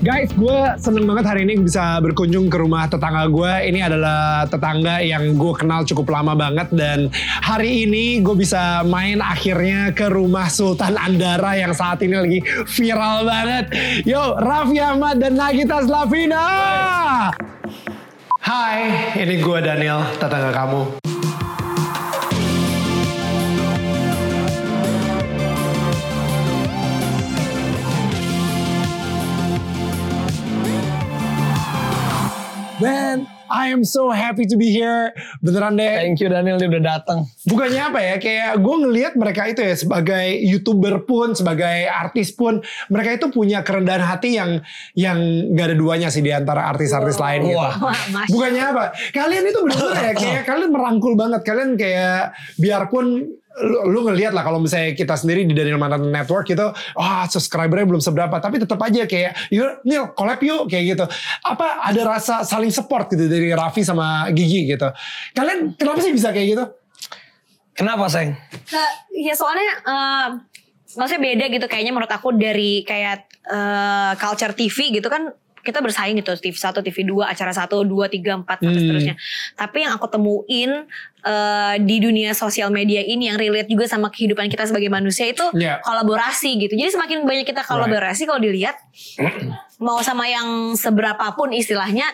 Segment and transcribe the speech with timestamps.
[0.00, 3.52] Guys, gue seneng banget hari ini bisa berkunjung ke rumah tetangga gue.
[3.68, 7.12] Ini adalah tetangga yang gue kenal cukup lama banget dan
[7.44, 13.28] hari ini gue bisa main akhirnya ke rumah Sultan Andara yang saat ini lagi viral
[13.28, 13.76] banget.
[14.08, 16.48] Yo, Raffi Ahmad dan Nagita Slavina.
[18.40, 18.80] Hai,
[19.20, 21.09] ini gue Daniel, tetangga kamu.
[32.80, 35.12] Man, I am so happy to be here.
[35.44, 36.00] Beneran deh.
[36.00, 37.28] Thank you Daniel dia udah datang.
[37.44, 42.64] Bukannya apa ya, kayak gue ngelihat mereka itu ya sebagai youtuber pun, sebagai artis pun,
[42.88, 44.64] mereka itu punya kerendahan hati yang
[44.96, 45.18] yang
[45.52, 47.60] gak ada duanya sih di antara artis-artis lain gitu.
[47.60, 47.76] Wah.
[48.08, 48.84] Masya Bukannya apa?
[49.12, 51.40] Kalian itu bener-bener ya, kayak kalian merangkul banget.
[51.44, 53.28] Kalian kayak biarpun
[53.60, 57.84] lu, lu ngelihat lah kalau misalnya kita sendiri di Daniel Mantan Network gitu, wah subscribernya
[57.84, 61.04] belum seberapa, tapi tetap aja kayak, yuk Nil collab yuk kayak gitu.
[61.42, 64.88] Apa ada rasa saling support gitu dari Raffi sama Gigi gitu.
[65.32, 66.64] Kalian kenapa sih bisa kayak gitu?
[67.72, 68.36] Kenapa sayang?
[68.66, 70.26] Ke- ya soalnya eh,
[70.90, 76.16] maksudnya beda gitu kayaknya menurut aku dari kayak eh, culture TV gitu kan kita bersaing
[76.16, 78.80] gitu TV 1, TV 2, acara 1, 2, 3, 4 sampai Hmm.
[78.80, 79.14] seterusnya.
[79.54, 80.88] Tapi yang aku temuin
[81.22, 85.42] eh, di dunia sosial media ini yang relate juga sama kehidupan kita sebagai manusia itu
[85.52, 85.80] Yeah.
[85.80, 86.72] kolaborasi gitu.
[86.72, 88.76] Jadi semakin banyak kita kolaborasi kalau dilihat
[89.80, 92.04] mau sama yang seberapa pun istilahnya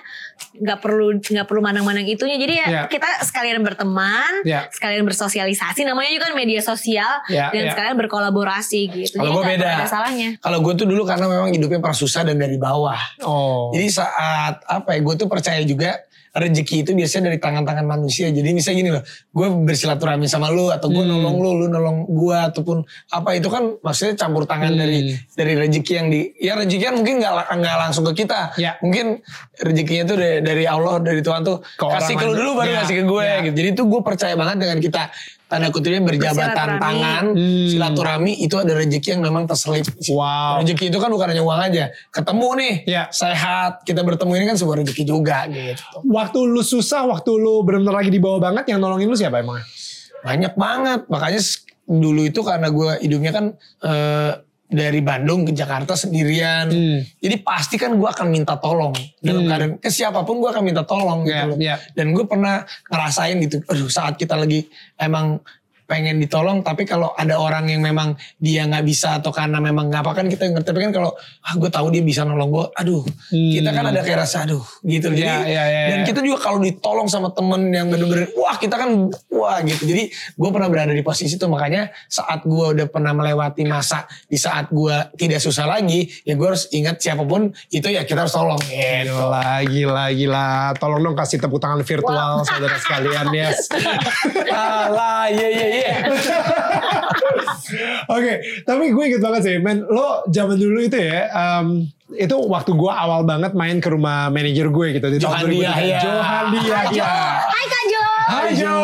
[0.56, 2.38] nggak perlu nggak perlu mandang-mandang itunya.
[2.38, 2.84] Jadi ya Yeah.
[2.86, 4.70] kita sekalian berteman, Yeah.
[4.70, 5.82] sekalian bersosialisasi.
[5.82, 7.72] Namanya juga kan media sosial Yeah, dan yeah.
[7.74, 9.16] sekalian berkolaborasi gitu.
[9.18, 9.82] Kalau gue beda.
[9.82, 10.38] ada salahnya.
[10.38, 12.98] Kalau gue tuh dulu karena memang hidupnya pernah susah dan dari bawah.
[13.22, 13.70] Oh.
[13.74, 15.98] Jadi saat apa ya gue tuh percaya juga
[16.36, 18.28] rezeki itu biasanya dari tangan-tangan manusia.
[18.28, 21.16] Jadi misalnya gini loh, gue bersilaturahmi sama lu atau gue Hmm.
[21.16, 24.80] nolong lu, lu nolong gue ataupun apa itu kan maksudnya campur tangan Hmm.
[24.84, 24.98] dari
[25.32, 28.52] dari rezeki yang di ya rezeki kan mungkin nggak nggak langsung ke kita.
[28.60, 28.76] Ya.
[28.78, 29.24] Mungkin
[29.56, 32.78] rezekinya tuh dari, dari Allah dari Tuhan tuh Ke kasih ke lu dulu baru Ya,
[32.84, 33.36] kasih ke gue ya.
[33.40, 33.56] gitu.
[33.56, 35.02] Jadi tuh gue percaya banget dengan kita
[35.46, 37.70] tanda kutipnya berjabatan tangan, Hmm.
[37.70, 39.86] silaturahmi itu ada rezeki yang memang terselip.
[40.10, 40.58] Wow.
[40.62, 41.84] Rezeki itu kan bukan hanya uang aja.
[42.10, 43.02] Ketemu nih, Ya.
[43.14, 46.02] sehat, kita bertemu ini kan sebuah rezeki juga gitu.
[46.10, 49.62] Waktu lu susah, waktu lu benar-benar lagi di bawah banget, yang nolongin lu siapa emang?
[50.26, 51.00] Banyak banget.
[51.06, 51.40] Makanya
[51.86, 53.44] dulu itu karena gue hidupnya kan
[53.86, 54.32] eh,
[54.66, 56.66] dari Bandung ke Jakarta sendirian.
[56.66, 56.98] Hmm.
[57.16, 58.90] Jadi pasti kan gue akan minta tolong.
[59.16, 59.48] Dalam Hmm.
[59.48, 61.56] keadaan ke siapa pun gue akan minta tolong gitu Ya, loh.
[61.56, 61.76] ya.
[61.94, 63.62] Dan gue pernah ngerasain gitu.
[63.64, 64.66] Aduh saat kita lagi
[64.96, 65.38] emang
[65.86, 70.02] pengen ditolong tapi kalau ada orang yang memang dia nggak bisa atau karena memang nggak
[70.02, 71.10] apa kan kita ngerti tapi kan kalau
[71.40, 73.52] ah gue tahu dia bisa nolong gue aduh Hmm.
[73.54, 76.06] kita kan ada kayak rasa aduh gitu Ya, jadi ya, ya, dan ya.
[76.06, 78.90] kita juga kalau ditolong sama temen yang bener-bener wah kita kan
[79.30, 83.62] wah gitu jadi gue pernah berada di posisi itu makanya saat gue udah pernah melewati
[83.62, 88.02] masa di saat gue tidak susah lagi ya gue harus ingat siapa pun itu ya
[88.02, 90.48] kita harus tolong gitu Gila, gila, gila.
[90.76, 93.48] Tolong dong kasih tepuk tangan virtual saudara sekalian ya.
[94.50, 95.96] Alah, iya iya iya.
[98.16, 98.32] Oke,
[98.62, 99.82] tapi gue inget banget sih, men.
[99.90, 104.70] Lo zaman dulu itu ya, em, itu waktu gue awal banget main ke rumah manajer
[104.70, 105.66] gue gitu di tahun Johan 2003.
[105.66, 105.98] Yahya.
[106.00, 107.10] Johan Yahya.
[107.50, 108.04] Hai Kak Jo.
[108.26, 108.74] Hai Jo.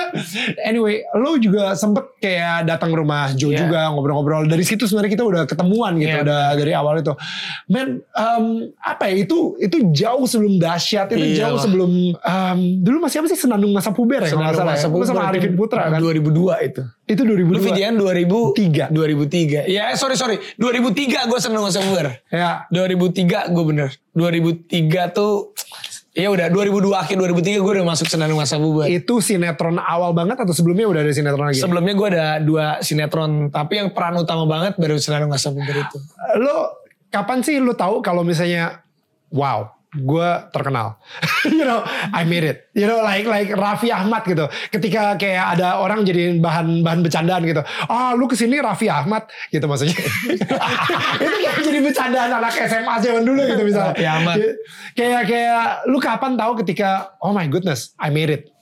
[0.68, 3.66] anyway, lo juga sempet kayak datang ke rumah Jo Iya.
[3.66, 4.46] juga ngobrol-ngobrol.
[4.46, 7.10] Dari situ sebenarnya kita udah ketemuan gitu, Iya, udah dari awal itu.
[7.66, 8.44] Men, em,
[8.78, 13.28] apa ya itu itu jauh sebelum dahsyat, itu Iya jauh sebelum em, dulu masih apa
[13.28, 14.30] sih senandung masa puber ya?
[14.30, 14.86] salah ya?
[14.86, 15.98] Lo sama Arifin Putra kan?
[15.98, 16.82] 2002 itu.
[17.10, 17.66] Itu Lu 2002.
[17.74, 18.94] Vidian 2003.
[18.94, 19.66] 2003.
[19.66, 19.66] 2003.
[19.66, 20.38] Ya sorry sorry.
[20.54, 22.06] 2003 gue seneng sama Uber.
[22.30, 22.70] Ya.
[22.70, 23.88] 2003 gue bener.
[24.14, 25.50] 2003 tuh
[26.20, 28.86] ya udah 2002 akhir 2003 gue udah masuk Senandung Masa Bubar.
[28.92, 31.58] Itu sinetron awal banget atau sebelumnya udah ada sinetron lagi?
[31.58, 35.98] Sebelumnya gue ada dua sinetron, tapi yang peran utama banget baru Senandung Masa Bubar itu.
[36.36, 38.84] lo kapan sih lo tahu kalau misalnya
[39.34, 40.98] wow gue terkenal.
[41.50, 41.80] You know
[42.12, 42.68] I made it.
[42.76, 44.44] You know like like Raffi Ahmad gitu.
[44.68, 47.64] Ketika kayak ada orang jadi bahan bahan bercandaan gitu.
[47.88, 49.26] Ah lu ke sini Raffi Ahmad?
[49.48, 49.96] Gitu maksudnya.
[51.24, 53.92] Itu kayak jadi bercandaan anak SMA zaman dulu gitu misalnya.
[53.96, 54.36] Raffi Ahmad.
[54.92, 58.52] kayak kayak lu kapan tahu ketika oh my goodness I made it?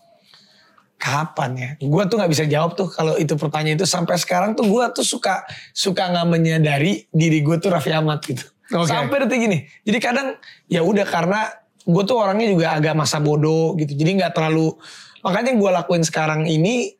[0.98, 1.70] Kapan ya?
[1.82, 3.86] Gue tuh nggak bisa jawab tuh kalau itu pertanyaan itu.
[3.86, 5.42] Sampai sekarang tuh gue tuh suka
[5.74, 8.46] suka nggak menyadari diri gue tuh Raffi Ahmad gitu.
[8.68, 8.88] Oke.
[8.88, 9.58] Sampai detik gini.
[9.82, 10.36] Jadi kadang
[10.66, 11.48] ya udah karena
[11.82, 13.92] gue tuh orangnya juga agak masa bodoh gitu.
[13.92, 14.76] Jadi nggak terlalu
[15.18, 16.94] makanya gue lakuin sekarang ini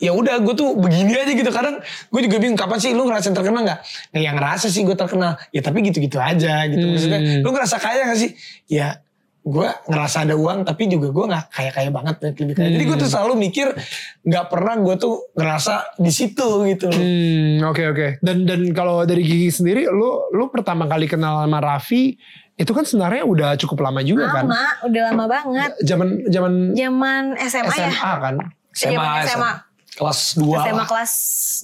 [0.00, 3.36] ya udah gue tuh begini aja gitu kadang gue juga bingung kapan sih lu ngerasain
[3.36, 3.80] terkenal nggak
[4.10, 6.92] nah yang ngerasa sih gue terkenal ya tapi gitu-gitu aja gitu Hmm.
[6.96, 8.32] maksudnya lu ngerasa kaya gak sih
[8.64, 9.04] ya
[9.40, 12.68] gue ngerasa ada uang tapi juga gue nggak kaya kaya banget lebih kaya.
[12.70, 13.72] Jadi gue tuh selalu mikir
[14.20, 16.92] nggak pernah gue tuh ngerasa di situ gitu.
[16.92, 17.00] loh.
[17.00, 18.06] Hmm, oke oke.
[18.20, 22.20] Dan dan kalau dari Gigi sendiri, lu lu pertama kali kenal sama Raffi
[22.54, 24.44] itu kan sebenarnya udah cukup lama juga kan?
[24.44, 25.70] Lama, udah lama banget.
[25.80, 27.88] Zaman zaman Zaman SMA, ya.
[27.88, 28.34] SMA kan?
[28.70, 29.52] Zaman SMA.
[29.90, 31.12] kelas 2 SMA kelas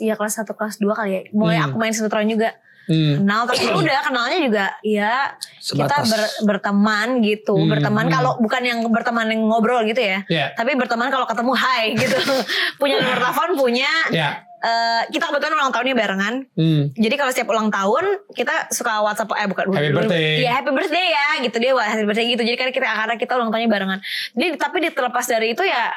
[0.03, 1.21] ya kelas 1 kelas 2 kali ya.
[1.31, 1.67] Mulai Hmm.
[1.71, 2.57] aku main sinetron juga.
[2.87, 3.23] Hmm.
[3.23, 6.07] Kenal tapi udah kenalnya juga ya kita Sebatas.
[6.07, 7.55] ber- berteman gitu.
[7.59, 7.71] Hmm.
[7.71, 10.23] Berteman kalau bukan yang berteman yang ngobrol gitu ya.
[10.31, 10.55] Ya.
[10.55, 12.17] Tapi berteman kalau ketemu hai gitu.
[12.81, 13.93] punya nomor telepon punya.
[14.15, 14.47] Ya.
[14.57, 16.35] Eh, kita kebetulan ulang tahunnya barengan.
[16.57, 16.91] Hmm.
[16.97, 20.43] Jadi kalau setiap ulang tahun kita suka WhatsApp eh bukan Happy birthday.
[20.43, 22.43] Iya happy birthday ya gitu dia happy birthday gitu.
[22.43, 23.99] Jadi kan kita karena kita ulang tahunnya barengan.
[24.35, 25.93] Jadi tapi terlepas dari itu ya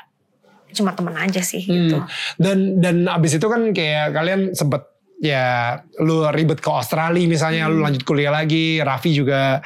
[0.70, 1.98] cuma teman aja sih gitu.
[1.98, 2.10] Hmm.
[2.38, 4.86] Dan dan abis itu kan kayak kalian sempet
[5.20, 9.60] ya lu ribet ke Australia misalnya lu lanjut kuliah lagi Raffi juga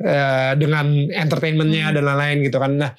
[0.00, 2.72] eh, dengan entertainmentnya dan lain-lain gitu kan.
[2.80, 2.90] Nah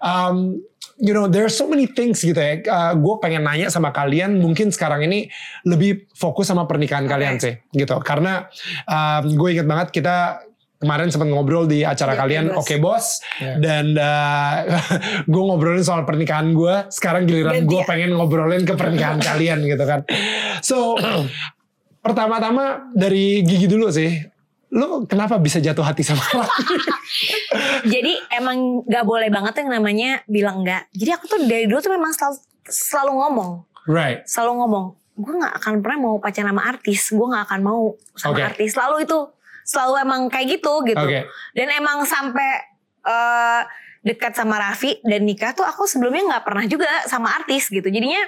[0.00, 0.56] um,
[1.00, 2.64] you know there are so many things gitu ya.
[2.96, 5.28] Gue pengen nanya sama kalian mungkin sekarang ini
[5.68, 8.00] lebih fokus sama pernikahan kalian sih gitu.
[8.00, 8.48] Karena
[9.24, 10.44] gue inget banget kita
[10.80, 12.44] kemarin sempat ngobrol di acara Iya, kalian.
[12.56, 13.60] Oke Bos Iya.
[13.60, 13.92] dan
[15.32, 17.86] gue ngobrolin soal pernikahan gue sekarang giliran gue ya?
[17.86, 20.00] pengen ngobrolin ke pernikahan kalian gitu kan
[20.60, 20.96] so
[22.00, 24.08] pertama-tama dari gigi dulu sih
[24.70, 26.62] lu kenapa bisa jatuh hati sama Raffi?
[27.92, 30.86] Jadi emang gak boleh banget yang namanya bilang enggak.
[30.94, 32.38] Jadi aku tuh dari dulu tuh memang selalu,
[32.70, 33.50] selalu ngomong.
[33.90, 34.84] right Selalu ngomong.
[35.18, 37.02] Gue gak akan pernah mau pacaran sama artis.
[37.10, 37.80] Gue gak akan mau
[38.14, 38.42] sama Oke.
[38.46, 38.70] artis.
[38.70, 39.18] Selalu itu.
[39.70, 40.98] Selalu emang kayak gitu gitu.
[40.98, 41.30] Oke.
[41.54, 42.50] Dan emang sampai
[43.06, 43.62] eh,
[44.02, 47.86] dekat sama Raffi dan nikah tuh aku sebelumnya gak pernah juga sama artis gitu.
[47.86, 48.26] Jadinya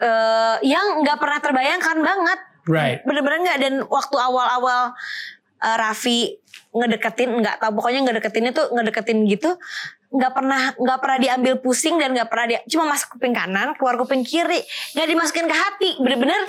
[0.00, 2.40] eh, yang gak pernah terbayangkan banget.
[2.72, 3.58] right Bener-bener gak.
[3.60, 4.96] Dan waktu awal-awal
[5.60, 6.40] eh, Raffi
[6.72, 9.60] ngedeketin nggak tahu pokoknya ngedeketinnya tuh ngedeketin gitu
[10.12, 14.00] nggak pernah nggak pernah diambil pusing dan nggak pernah dia cuma masuk kuping kanan keluar
[14.00, 14.60] kuping kiri
[14.96, 16.48] nggak dimasukin ke hati bener-bener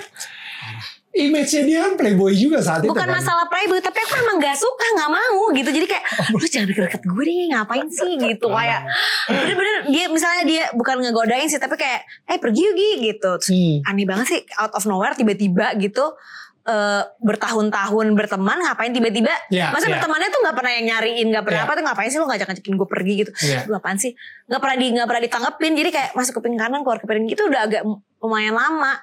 [1.16, 4.54] image-nya dia kan playboy juga saat itu bukan kan masalah playboy tapi aku emang nggak
[4.54, 8.80] suka nggak mau gitu jadi kayak lu jangan deket-deket gue deh ngapain sih gitu kayak
[9.24, 13.48] bener-bener dia misalnya dia bukan ngegodain sih tapi kayak eh pergi yuk Gi," gitu Terus
[13.48, 13.86] Hmm.
[13.86, 16.18] aneh banget sih out of nowhere tiba-tiba gitu
[16.64, 19.94] eh, bertahun-tahun berteman ngapain tiba-tiba Ya, masa ya.
[19.94, 21.66] bertemannya tuh nggak pernah yang nyariin nggak pernah Ya.
[21.66, 23.62] apa tuh ngapain sih lu ngajak ngajakin gue pergi gitu Ya.
[23.64, 26.98] Lu apaan sih nggak pernah di nggak pernah ditanggepin jadi kayak masuk kuping kanan keluar
[26.98, 27.82] kuping gitu udah agak
[28.18, 28.96] lumayan lama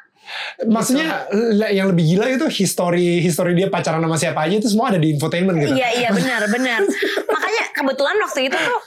[0.68, 1.28] maksudnya
[1.72, 5.16] yang lebih gila itu history history dia pacaran sama siapa aja itu semua ada di
[5.16, 6.80] infotainment gitu Iya iya benar benar.
[7.28, 8.82] Makanya kebetulan waktu itu tuh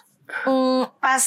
[0.49, 1.25] mm, pas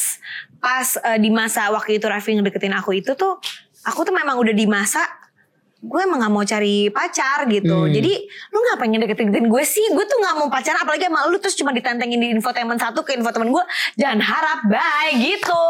[0.58, 3.38] pas eh, di masa waktu itu Raffi ngedeketin aku itu tuh
[3.86, 5.06] aku tuh memang udah di masa
[5.78, 7.86] gue emang gak mau cari pacar gitu.
[7.86, 7.94] Hmm.
[7.94, 8.14] Jadi
[8.50, 9.86] lu gak pengen deketin gue sih?
[9.94, 13.14] Gue tuh gak mau pacaran apalagi sama lu terus cuma ditentengin di infotainment satu ke
[13.14, 13.66] infotainment gue.
[14.02, 15.64] Jangan harap bye gitu.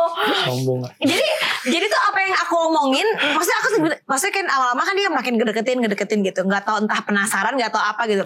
[0.48, 0.88] Sombong.
[1.04, 1.26] jadi
[1.68, 3.68] jadi tuh apa yang aku omongin maksudnya aku
[4.08, 7.84] maksudnya kan awal-awal kan dia makin ngedeketin ngedeketin gitu nggak tahu entah penasaran nggak tahu
[7.84, 8.24] apa gitu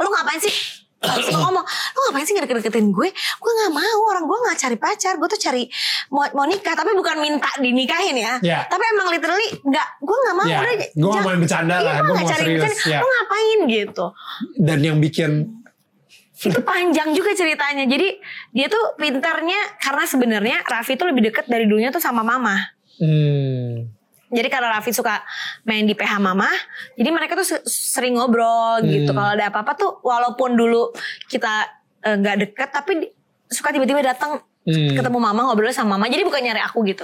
[0.00, 4.38] lu ngapain sih Suka ngomong lu ngapain sih ngedeket-deketin gue gue nggak mau orang gue
[4.38, 5.64] nggak cari pacar gue tuh cari
[6.08, 8.58] mau, mau nikah tapi bukan minta dinikahin ya Ya.
[8.64, 11.82] tapi emang literally nggak gue nggak mau Ya, udah gue nggak jangan- mau bercanda iya,
[11.82, 12.84] lah, gue gue mau cari serius, bercanda.
[12.86, 12.98] ya.
[12.98, 14.06] lu ngapain gitu
[14.58, 15.30] dan yang bikin
[16.40, 17.84] itu panjang juga ceritanya.
[17.84, 18.16] Jadi
[18.50, 22.56] dia tuh pinternya karena sebenarnya Raffi tuh lebih deket dari dulunya tuh sama mama.
[22.96, 23.99] hmm,
[24.30, 25.20] Jadi karena Raffi suka
[25.62, 26.46] main di PH mama,
[26.92, 29.10] jadi mereka tuh se- sering ngobrol gitu.
[29.10, 29.18] Hmm.
[29.18, 30.94] Kalau ada apa-apa tuh, walaupun dulu
[31.26, 31.66] kita
[32.00, 32.92] eh, nggak deket, tapi
[33.44, 34.92] suka tiba-tiba datang Hmm.
[34.92, 36.06] ketemu mama ngobrol sama mama.
[36.06, 37.02] Jadi bukan nyari aku gitu.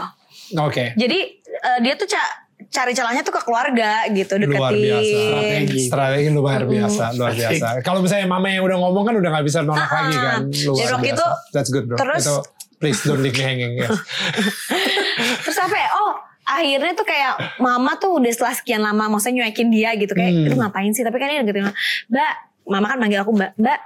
[0.54, 2.36] oke Jadi eh, dia tuh ca-
[2.68, 4.54] cari celahnya tuh ke keluarga gitu, deketin.
[4.54, 5.78] luar biasa Strategi.
[5.82, 9.60] strategi luar biasa luar biasa kalau misalnya mama yang udah ngomong kan udah nggak bisa
[9.60, 12.36] nolak Ah, lagi kan luar jadi biasa itu, that's good bro terus- itu
[12.76, 13.90] please don't leave me hanging yes.
[15.42, 15.88] Terus apa ya?
[15.94, 16.12] Oh
[16.46, 20.46] akhirnya tuh kayak mama tuh udah setelah sekian lama maksudnya nyuekin dia gitu kayak Hmm.
[20.46, 21.02] itu ngapain sih?
[21.02, 21.74] Tapi kan dia deketin
[22.06, 22.32] mbak
[22.64, 23.78] mama kan manggil aku mbak mbak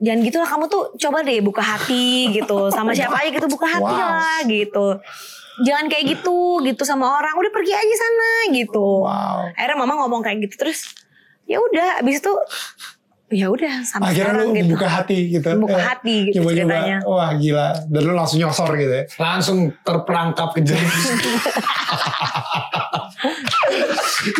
[0.00, 2.68] jangan gitu lah kamu tuh coba deh buka hati gitu.
[2.68, 4.00] Sama siapa aja gitu buka hati Wow.
[4.00, 4.86] lah gitu.
[5.62, 9.04] Jangan kayak gitu gitu sama orang udah pergi aja sana gitu.
[9.04, 9.52] Wow.
[9.52, 10.88] Akhirnya mama ngomong kayak gitu terus
[11.44, 12.32] ya udah abis itu
[13.34, 14.70] ya udah sampai akhirnya sekarang lu gitu.
[14.72, 15.48] buka hati gitu.
[15.58, 16.96] Buka Eh, hati gitu coba-coba, ceritanya.
[17.04, 17.68] wah gila.
[17.84, 19.04] Dan lu langsung nyosor gitu ya.
[19.18, 20.60] Langsung terperangkap ke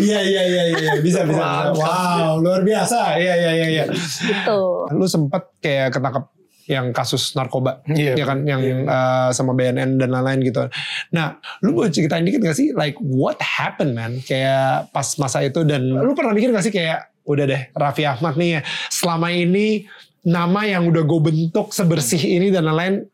[0.01, 0.93] iya iya iya iya.
[1.01, 1.75] Bisa bisa bisa.
[1.75, 3.19] Wow luar biasa.
[3.19, 3.85] Iya iya iya iya.
[3.91, 4.59] Gitu
[4.91, 6.25] lu sempet kayak ketangkep
[6.65, 8.17] yang kasus narkoba Iya.
[8.17, 8.41] ya kan?
[8.43, 10.65] Yang uh, sama BNN dan lain-lain gitu.
[11.13, 14.25] Nah, lu boleh ceritain dikit gak sih like what happened man?
[14.25, 18.37] Kayak pas masa itu dan lu pernah mikir gak sih kayak udah deh Raffi Ahmad
[18.37, 19.89] nih ya selama ini
[20.23, 23.05] nama yang udah gue bentuk sebersih ini dan lain-lain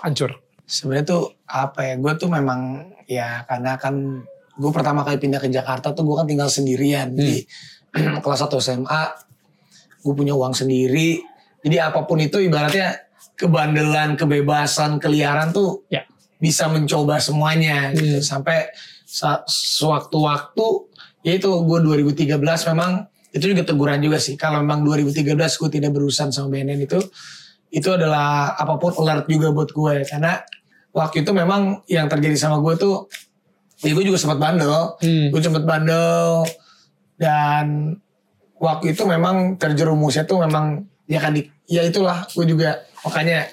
[0.00, 0.40] hancur.
[0.62, 1.94] Sebenarnya tuh apa ya?
[1.96, 2.60] Gue tuh memang
[3.04, 4.24] ya karena kan
[4.56, 7.44] gue pertama kali pindah ke Jakarta tuh gue kan tinggal sendirian di
[8.24, 9.02] kelas 1 SMA.
[10.00, 11.20] Gue punya uang sendiri.
[11.60, 13.04] Jadi apa pun itu ibaratnya
[13.36, 16.08] kebandelan, kebebasan, keliaran tuh Ya.
[16.36, 18.20] bisa mencoba semuanya gitu.
[18.22, 18.72] Sampai
[19.04, 20.66] sa- sewaktu-waktu
[21.20, 22.32] ya itu gue 2013
[22.72, 23.06] memang
[23.36, 24.34] itu juga teguran juga sih.
[24.34, 26.98] Kalau memang 2013 gue tidak berurusan sama BNN itu
[27.68, 30.40] itu adalah apa pun alert juga buat gue karena
[30.90, 33.04] waktu itu memang yang terjadi sama gue tuh
[33.78, 35.28] ya gue juga sempat bandel Hmm.
[35.28, 36.46] gue sempat bandel
[37.16, 37.96] dan
[38.56, 43.44] waktu itu memang terjerumusnya tuh memang ya kan di- ya itulah gue juga makanya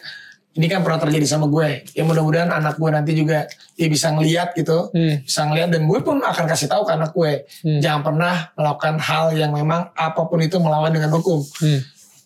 [0.54, 4.54] ini kan pernah terjadi sama gue ya mudah-mudahan anak gue nanti juga ya bisa ngeliat
[4.54, 5.22] gitu Hmm.
[5.22, 7.32] bisa ngeliat dan gue pun akan kasih tahu ke anak gue
[7.62, 7.80] Hmm.
[7.80, 11.82] jangan pernah melakukan hal yang memang apa pun itu melawan dengan hukum Hmm.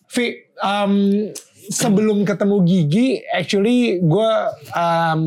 [0.08, 0.26] Vi,
[0.58, 1.28] um,
[1.68, 4.32] sebelum ketemu Gigi, actually gue
[4.72, 5.22] um,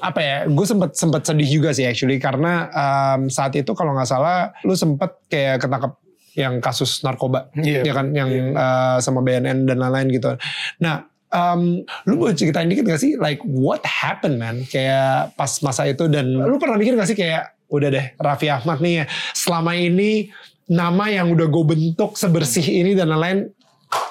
[0.00, 4.10] apa ya, gue sempet sempet sedih juga sih actually karena um, saat itu kalau nggak
[4.10, 5.92] salah, lu sempet kayak ketangkep
[6.34, 7.86] yang kasus narkoba, Iya.
[7.86, 10.34] ya kan, yang uh, sama BNN dan lain-lain gitu.
[10.82, 15.90] Nah, um, lu boleh ceritain dikit gak sih, like what happened man, kayak pas masa
[15.90, 19.74] itu dan lu pernah mikir gak sih kayak, udah deh Raffi Ahmad nih ya, selama
[19.74, 20.30] ini
[20.70, 23.52] nama yang udah gue bentuk sebersih ini dan lain-lain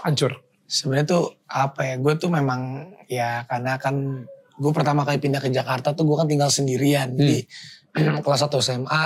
[0.05, 0.37] hancur.
[0.63, 4.25] sebenarnya tuh apa ya gue tuh memang ya karena kan
[4.57, 7.45] gue pertama kali pindah ke Jakarta tuh gue kan tinggal sendirian di
[8.25, 9.03] kelas 1 SMA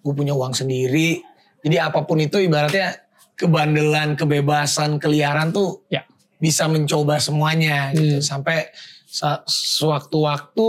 [0.00, 1.20] gue punya uang sendiri
[1.60, 3.04] jadi apa pun itu ibaratnya
[3.36, 6.08] kebandelan kebebasan keliaran tuh Ya.
[6.42, 8.18] Bisa mencoba semuanya gitu.
[8.18, 8.24] Hmm.
[8.24, 8.66] sampai
[9.06, 10.66] sa- sewaktu-waktu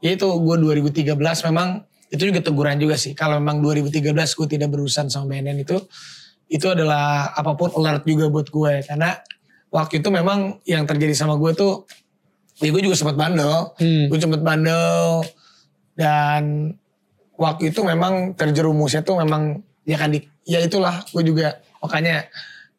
[0.00, 1.12] ya itu gue 2013
[1.52, 3.12] memang itu juga teguran juga sih.
[3.12, 5.76] Kalau memang 2013 gue tidak berurusan sama BNN itu
[6.50, 9.20] itu adalah apa pun alert juga buat gue karena
[9.70, 11.84] waktu itu memang yang terjadi sama gue tuh
[12.58, 13.76] ya gue juga sempat bandel.
[13.76, 14.08] Hmm.
[14.08, 15.20] gue sempat bandel.
[15.94, 16.72] Dan
[17.36, 21.60] waktu itu memang terjerumusnya tuh memang ya kan di, ya itulah gue juga.
[21.84, 22.24] Makanya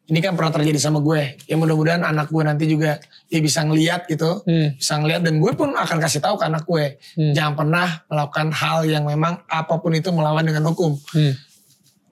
[0.04, 4.04] ini kan pernah terjadi sama gue ya mudah-mudahan anak gue nanti juga ya bisa ngeliat
[4.06, 4.74] gitu Hmm.
[4.74, 7.32] bisa ngeliat dan gue pun akan kasih tahu ke anak gue Hmm.
[7.32, 11.32] jangan pernah melakukan hal yang memang apa pun itu melawan dengan hukum Hmm.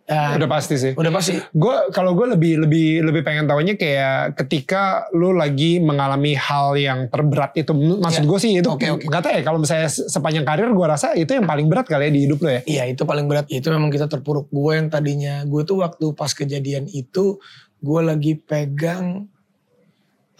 [0.06, 0.92] dan Udah pasti sih.
[0.92, 4.82] udah pasti Gue kalau gue lebih lebih lebih pengen tahunya kayak ketika
[5.12, 8.28] lu lagi mengalami hal yang terberat itu, maksud Ya.
[8.28, 9.06] gue sih itu Oke, oke.
[9.06, 12.06] nggak tahu ya kalau misalnya se- sepanjang karir gue rasa itu yang paling berat kali
[12.06, 12.60] ya di hidup lo ya.
[12.64, 16.30] Iya itu paling berat itu memang kita terpuruk gue yang tadinya gue tuh waktu pas
[16.32, 17.38] kejadian itu
[17.80, 19.28] gue lagi pegang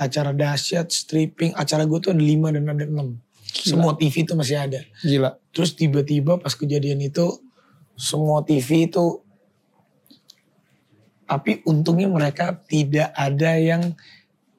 [0.01, 1.53] acara dahsyat stripping.
[1.57, 4.81] Acara gue tuh ada 5 dan ada 6 semua TV itu masih ada.
[5.03, 5.37] Gila.
[5.51, 7.27] terus tiba-tiba pas kejadian itu
[7.99, 9.21] semua TV itu
[11.27, 13.95] tapi untungnya mereka tidak ada yang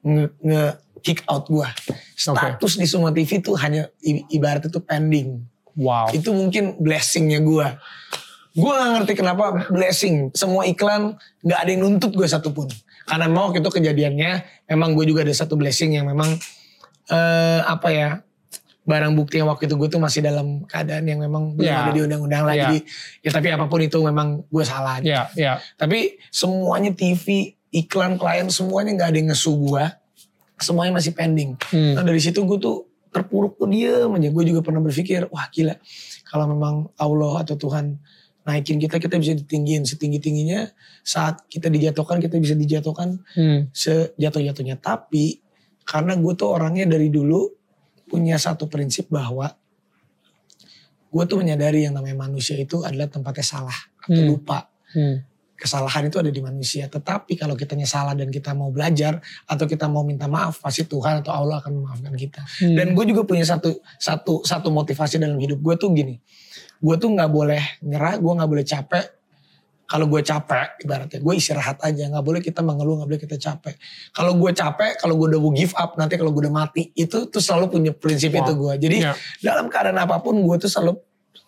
[0.04, 0.64] nge, nge
[1.04, 1.68] kick out gue
[2.16, 3.88] status di semua TV itu hanya
[4.30, 5.48] ibaratnya itu pending.
[5.72, 6.12] Wow.
[6.12, 7.68] itu mungkin blessingnya gue.
[8.52, 10.28] Gue gak ngerti kenapa blessing.
[10.36, 12.68] Semua iklan gak ada yang nuntut gue satupun.
[13.08, 14.30] Karena memang waktu itu kejadiannya
[14.68, 16.28] memang gue juga ada satu blessing yang memang
[17.10, 18.08] eh apa ya
[18.82, 21.86] barang bukti yang waktu itu gue tuh masih dalam keadaan yang memang belum Ya.
[21.86, 22.54] ada di undang-undang lah.
[22.54, 22.62] Ya.
[22.70, 22.78] Jadi
[23.22, 24.98] ya tapi apa pun itu memang gue salah.
[25.02, 25.58] Ya, ya.
[25.78, 29.84] Tapi semuanya TV, iklan, klien semuanya gak ada yang ngesu gue.
[30.58, 31.58] Semuanya masih pending.
[31.70, 31.94] Hmm.
[31.98, 34.28] Nah dari situ gue tuh terpuruk tuh diem aja.
[34.30, 35.74] Gue juga pernah berpikir, wah gila.
[36.26, 37.98] Kalau memang Allah atau Tuhan
[38.42, 40.66] naikin kita, kita bisa ditinggiin setinggi-tingginya.
[41.02, 43.70] Saat kita dijatuhkan, kita bisa dijatuhkan Hmm.
[43.70, 44.78] sejatuh-jatuhnya.
[44.78, 45.38] Tapi
[45.82, 47.46] karena gue tuh orangnya dari dulu
[48.06, 49.50] punya satu prinsip bahwa
[51.12, 54.30] gue tuh menyadari yang namanya manusia itu adalah tempatnya salah atau Hmm.
[54.32, 55.24] lupa Hmm.
[55.62, 56.90] Kesalahan itu ada di manusia.
[56.90, 61.22] Tetapi kalau kitanya salah dan kita mau belajar atau kita mau minta maaf, pasti Tuhan
[61.22, 62.42] atau Allah akan memaafkan kita.
[62.58, 62.74] Hmm.
[62.74, 66.18] Dan gue juga punya satu satu satu motivasi dalam hidup gue tuh gini.
[66.82, 69.06] Gue tuh nggak boleh nyerah, gue nggak boleh capek.
[69.86, 72.08] Kalau gue capek, ibaratnya gue istirahat aja.
[72.08, 73.76] nggak boleh kita mengeluh, nggak boleh kita capek.
[74.10, 77.28] Kalau gue capek, kalau gue udah mau give up, nanti kalau gue udah mati, itu
[77.28, 78.40] tuh selalu punya prinsip Wow.
[78.40, 78.72] itu gue.
[78.88, 79.12] Jadi Ya.
[79.44, 80.96] dalam keadaan apa pun gue tuh selalu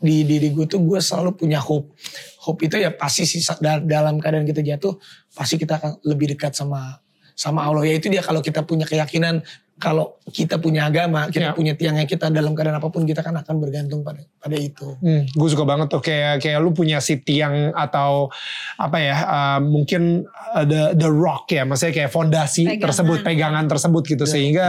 [0.05, 1.97] di diri gue tuh gue selalu punya hope.
[2.45, 3.41] Hope itu ya pasti sih
[3.89, 5.01] dalam keadaan kita jatuh
[5.33, 7.01] pasti kita akan lebih dekat sama
[7.35, 7.83] sama Allah.
[7.85, 9.43] Ya itu dia kalau kita punya keyakinan
[9.75, 11.53] kalau kita punya agama, kita Ya.
[11.53, 14.95] punya tiangnya kita dalam keadaan apa pun kita kan akan bergantung pada pada itu.
[15.03, 18.31] Hmm, gue suka banget tuh kayak kayak lu punya si tiang atau
[18.79, 20.23] apa ya uh, mungkin
[20.55, 22.83] uh, the the rock ya maksudnya kayak fondasi Pegangan.
[22.87, 24.67] tersebut pegangan tersebut gitu Ya, sehingga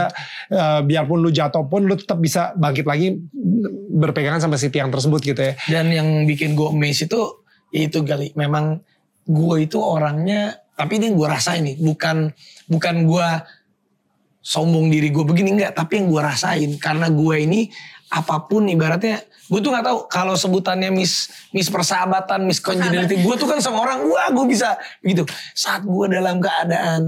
[0.50, 3.14] uh, biarpun lu jatuh pun lu tetap bisa bangkit lagi
[3.94, 5.54] berpegangan sama si tiang tersebut gitu ya.
[5.70, 8.82] Dan yang bikin gue amazed itu itu kali memang
[9.22, 12.30] gue itu orangnya Tapi ini yang gue rasain nih, bukan
[12.68, 13.28] bukan gue
[14.44, 17.60] sombong diri gue begini enggak, tapi yang gue rasain karena gue ini
[18.06, 19.18] apa pun ibaratnya
[19.50, 23.82] gue tuh nggak tahu kalau sebutannya miss miss persahabatan miss congeniality gue tuh kan sama
[23.82, 25.26] orang wah gue bisa gitu.
[25.54, 27.02] Saat gue dalam keadaan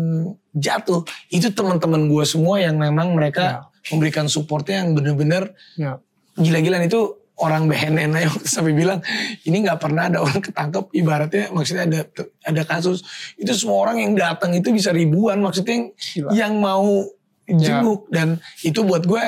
[0.50, 6.02] jatuh itu teman-teman gue semua yang memang mereka memberikan supportnya yang bener-bener Ya.
[6.34, 6.86] gila-gilaan.
[6.86, 8.98] Itu orang BNN aja waktu sampai bilang
[9.46, 12.00] ini nggak pernah ada orang ketangkep ibaratnya maksudnya ada
[12.44, 13.02] ada kasus
[13.38, 16.30] itu semua orang yang datang itu bisa ribuan maksudnya yang, Gila.
[16.34, 17.06] yang mau
[17.48, 19.24] jenguk dan itu buat gue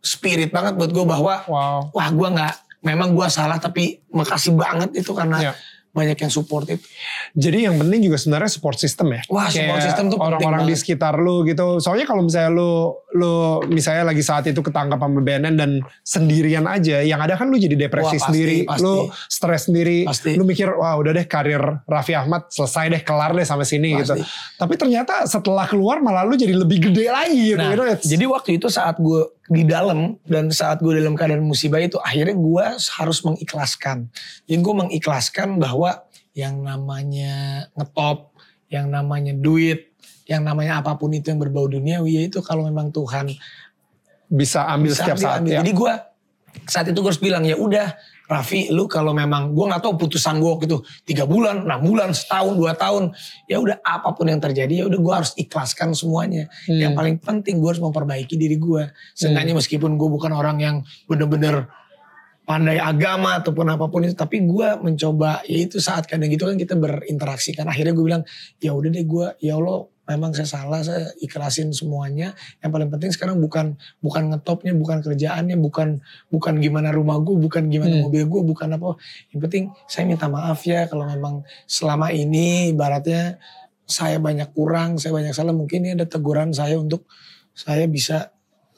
[0.00, 1.92] spirit banget buat gue bahwa Wow.
[1.92, 5.52] wah gue nggak memang gue salah tapi makasih banget itu karena Ya.
[5.98, 6.78] Banyak yang support itu
[7.34, 9.20] Jadi yang penting juga sebenarnya support system ya.
[9.26, 11.82] Wah, support Kayak system tuh penting orang-orang di sekitar lu gitu.
[11.82, 12.72] Soalnya kalau misalnya lu
[13.08, 13.34] lu
[13.66, 15.70] misalnya lagi saat itu ketangkap sama BNN dan
[16.04, 18.84] sendirian aja, yang ada kan lu jadi depresi Wah, pasti, sendiri, pasti.
[18.84, 18.94] lu
[19.26, 20.30] stres sendiri, Pasti.
[20.36, 24.00] lu mikir wah udah deh karir Raffi Ahmad selesai deh kelar deh sampai sini Pasti.
[24.00, 24.14] gitu.
[24.56, 27.58] Tapi ternyata setelah keluar malah lu jadi lebih gede lagi gitu.
[27.58, 31.80] Nah, it's- jadi waktu itu saat gue di dalam dan saat gue dalam keadaan musibah
[31.80, 34.12] itu akhirnya gue harus mengikhlaskan.
[34.44, 35.87] Jadi gue mengikhlaskan bahwa
[36.38, 38.30] yang namanya ngetop,
[38.70, 39.90] yang namanya duit,
[40.30, 43.34] yang namanya apa pun itu yang berbau duniawi ya itu kalau memang Tuhan
[44.30, 45.50] bisa ambil bisa setiap ambil, saat ambil.
[45.50, 45.58] ya.
[45.66, 45.92] Jadi gue
[46.68, 47.90] saat itu gue harus bilang ya udah
[48.28, 50.78] Raffi lu kalau memang gue nggak tahu putusan gue waktu itu
[51.08, 53.16] tiga bulan, enam bulan, setahun, dua tahun
[53.48, 56.44] ya udah apa pun yang terjadi ya udah gue harus ikhlaskan semuanya.
[56.68, 56.76] Hmm.
[56.76, 58.92] Yang paling penting gue harus memperbaiki diri gue.
[59.16, 60.76] Seenggaknya meskipun gue bukan orang yang
[61.08, 61.72] bener-bener
[62.48, 66.56] pandai agama ataupun apa pun itu, tapi gue mencoba ya itu saat kadang gitu kan
[66.56, 67.68] kita berinteraksi kan.
[67.68, 68.24] Akhirnya gue bilang
[68.56, 72.32] ya udah deh gue ya Allah memang saya salah saya ikhlasin semuanya.
[72.64, 76.00] Yang paling penting sekarang bukan bukan ngetopnya, bukan kerjaannya, bukan
[76.32, 78.08] bukan gimana rumah gue, bukan gimana Hmm.
[78.08, 78.96] mobil gue, bukan apa.
[79.28, 83.36] Yang penting saya minta maaf ya kalau memang selama ini ibaratnya
[83.84, 85.52] saya banyak kurang, saya banyak salah.
[85.52, 87.04] Mungkin ini ada teguran saya untuk
[87.52, 88.32] saya bisa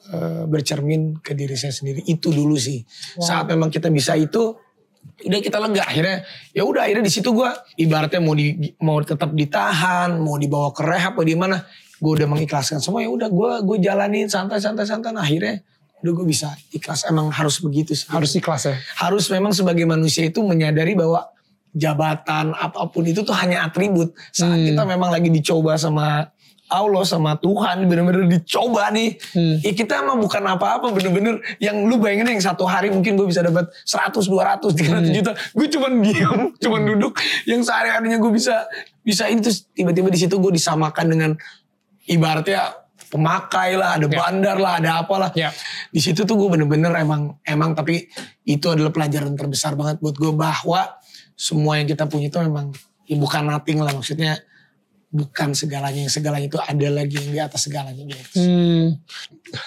[0.09, 2.01] eh, bercermin ke diri saya sendiri.
[2.03, 2.81] Itu dulu sih.
[3.17, 4.57] Saat memang kita bisa itu,
[5.01, 6.21] udah kita lega akhirnya
[6.53, 10.81] ya udah akhirnya di situ gue ibaratnya mau di mau tetap ditahan mau dibawa ke
[10.85, 11.57] rehab atau di mana
[11.97, 15.65] gue udah mengikhlaskan semua ya udah gue gue jalanin santai santai santai Nah, akhirnya
[16.05, 18.77] udah gue bisa ikhlas emang harus begitu sih Harus ikhlas ya.
[19.01, 21.25] harus memang sebagai manusia itu menyadari bahwa
[21.71, 24.65] jabatan apa pun itu tuh hanya atribut saat Hmm.
[24.69, 26.29] kita memang lagi dicoba sama
[26.71, 29.59] Allah sama Tuhan bener-bener dicoba nih Hmm.
[29.59, 33.43] ya kita mah bukan apa-apa bener-bener yang lu bayangin yang satu hari mungkin gue bisa
[33.43, 38.63] dapat 100 200 300 juta gue cuman diam cuman duduk yang sehari-harinya gue bisa
[39.03, 41.31] bisa terus tiba-tiba di situ gue disamakan dengan
[42.05, 42.73] ibaratnya
[43.07, 44.15] pemakai lah ada Ya.
[44.17, 45.51] bandar lah ada apalah Ya.
[45.89, 48.07] di situ tuh gue bener-bener emang emang tapi
[48.43, 50.95] itu adalah pelajaran terbesar banget buat gue bahwa
[51.35, 52.71] semua yang kita punya itu memang
[53.03, 54.39] ya bukan nothing lah maksudnya
[55.11, 58.39] bukan segalanya yang segalanya itu ada lagi yang di atas segalanya gitu.
[58.39, 58.95] Hmm,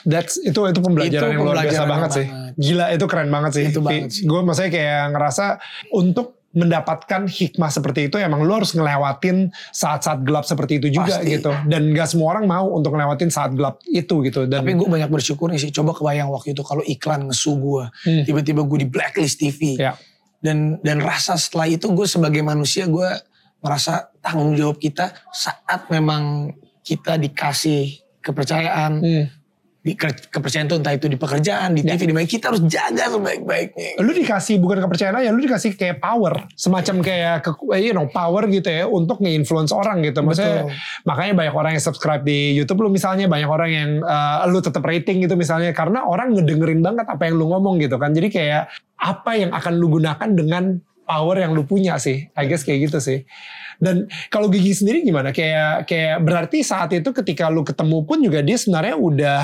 [0.03, 2.27] that's itu itu pembelajaran Itu yang luar biasa pembelajaran banget sih.
[2.27, 2.53] banget.
[2.57, 3.65] Gila itu keren banget sih.
[3.69, 4.23] Itu banget sih.
[4.25, 5.45] Gue maksudnya kayak ngerasa
[5.93, 11.35] untuk mendapatkan hikmah seperti itu emang lu harus ngelewatin saat-saat gelap seperti itu juga Pasti.
[11.35, 11.51] gitu.
[11.67, 14.47] Dan gak semua orang mau untuk ngelewatin saat gelap itu gitu.
[14.47, 15.75] Dan Tapi gue banyak bersyukur nih sih.
[15.75, 17.85] Coba kebayang waktu itu kalau iklan ngesu gue.
[18.07, 18.23] Hmm.
[18.23, 19.77] Tiba-tiba gue di blacklist TV.
[19.77, 19.99] ya,
[20.39, 23.09] Dan dan rasa setelah itu gue sebagai manusia gue
[23.65, 26.53] merasa tanggung jawab kita saat memang
[26.85, 28.93] kita dikasih kepercayaan.
[29.01, 29.27] hmm.
[29.85, 33.05] Di, ke- kepercayaan itu entah itu di pekerjaan, di TV, di mana kita harus jaga
[33.05, 34.01] sebaik-baiknya.
[34.01, 37.53] lu dikasih bukan kepercayaan aja, lu dikasih kayak power, semacam kayak ke,
[37.85, 40.25] you know power gitu ya untuk nge-influence orang gitu.
[40.25, 41.05] Maksudnya Betul.
[41.05, 44.81] makanya banyak orang yang subscribe di YouTube lu misalnya, banyak orang yang uh, lu tetap
[44.89, 48.17] rating gitu misalnya karena orang ngedengerin banget apa yang lu ngomong gitu kan.
[48.17, 52.29] Jadi kayak apa yang akan lu gunakan dengan power yang lu punya sih.
[52.33, 53.23] I guess kayak gitu sih.
[53.75, 55.31] Dan kalau Gigi sendiri gimana?
[55.31, 59.41] Kayak kayak berarti saat itu ketika lu ketemu pun juga dia sebenarnya udah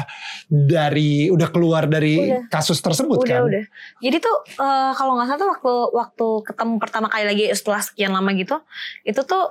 [0.47, 2.47] dari udah keluar dari Udah.
[2.49, 3.43] kasus tersebut udah kan?
[3.45, 3.65] udah
[3.99, 8.11] jadi tuh eh, kalau nggak salah tuh waktu waktu ketemu pertama kali lagi setelah sekian
[8.11, 8.57] lama gitu
[9.03, 9.51] itu tuh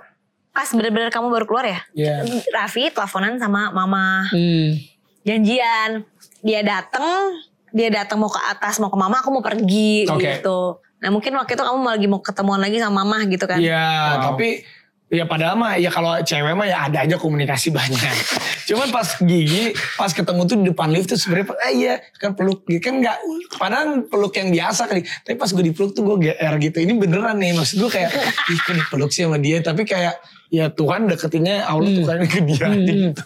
[0.49, 2.15] pas bener-bener kamu baru keluar ya Iya.
[2.49, 4.79] Raffi teleponan sama mama Hmm.
[5.23, 6.03] janjian
[6.39, 7.35] dia datang
[7.69, 10.39] dia datang mau ke atas mau ke mama aku mau pergi Oke.
[10.39, 13.87] gitu nah mungkin waktu itu kamu lagi mau ketemuan lagi sama mama gitu kan Iya,
[14.13, 14.23] Wow.
[14.29, 14.63] tapi
[15.09, 17.97] ya padahal mah ya kalau cewek mah ya ada aja komunikasi banyak.
[18.69, 22.61] Cuman pas gigi, pas ketemu tuh di depan lift tuh sebenarnya eh iya kan peluk
[22.63, 23.17] gitu kan enggak
[23.55, 25.01] padahal peluk yang biasa kali.
[25.01, 26.77] Tapi pas gue dipeluk tuh gue GR gitu.
[26.77, 28.13] Ini beneran nih maksud gue kayak
[28.45, 30.13] ih kok dipeluk sih sama dia tapi kayak
[30.47, 31.99] ya Tuhan deketinnya Allah Hmm.
[31.99, 32.85] Tuhan ke dia Hmm.
[33.09, 33.25] gitu.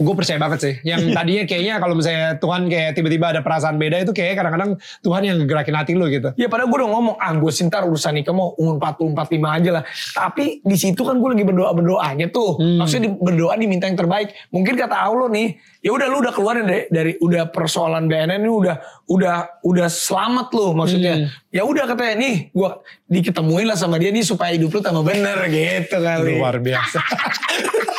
[0.00, 0.74] Gue percaya banget sih.
[0.82, 4.70] Yang tadinya kayaknya kalau misalnya Tuhan kayak tiba-tiba ada perasaan beda itu kayak kadang-kadang
[5.04, 6.32] Tuhan yang ngegerakin hati lu gitu.
[6.40, 9.70] Ya padahal gue udah ngomong, ah gue sintar urusan nikah mau umur 40, 45 aja
[9.80, 9.84] lah.
[10.16, 12.56] Tapi di situ kan gue lagi berdoa-berdoanya tuh.
[12.56, 12.80] Hmm.
[12.80, 14.32] Maksudnya di- berdoa diminta yang terbaik.
[14.48, 18.50] Mungkin kata Allah nih, ya udah lu udah keluar dari, dari udah persoalan BNN ini
[18.50, 18.76] udah
[19.12, 21.14] udah udah selamat lu maksudnya.
[21.20, 21.28] Hmm.
[21.52, 22.70] Ya udah katanya nih gue
[23.12, 26.40] diketemuin lah sama dia nih supaya hidup lu tambah bener gitu kali.
[26.40, 26.98] Luar biasa.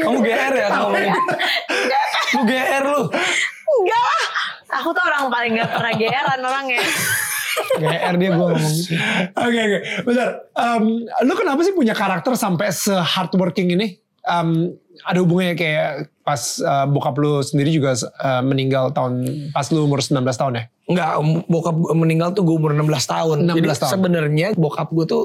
[0.00, 0.94] Kamu GR ya kamu.
[2.32, 3.02] Lu GR lu.
[3.72, 4.24] Enggak lah.
[4.80, 6.80] Aku tuh orang paling gak pernah geran orangnya.
[7.76, 8.96] GR dia gue ngomong gitu.
[9.36, 9.78] Oke oke,
[10.08, 10.28] bentar.
[10.56, 10.84] Em,
[11.28, 14.00] lu kenapa sih punya karakter sampai se hardworking ini?
[14.24, 14.72] Em,
[15.04, 20.00] ada hubungannya kayak pas eh, bokap lu sendiri juga eh, meninggal tahun pas lu umur
[20.00, 20.64] 19 tahun ya?
[20.88, 21.10] Enggak,
[21.46, 23.36] bokap meninggal tuh gue umur 16 tahun.
[23.44, 23.92] 16 Jadi tahun.
[23.92, 25.24] sebenarnya bokap gue tuh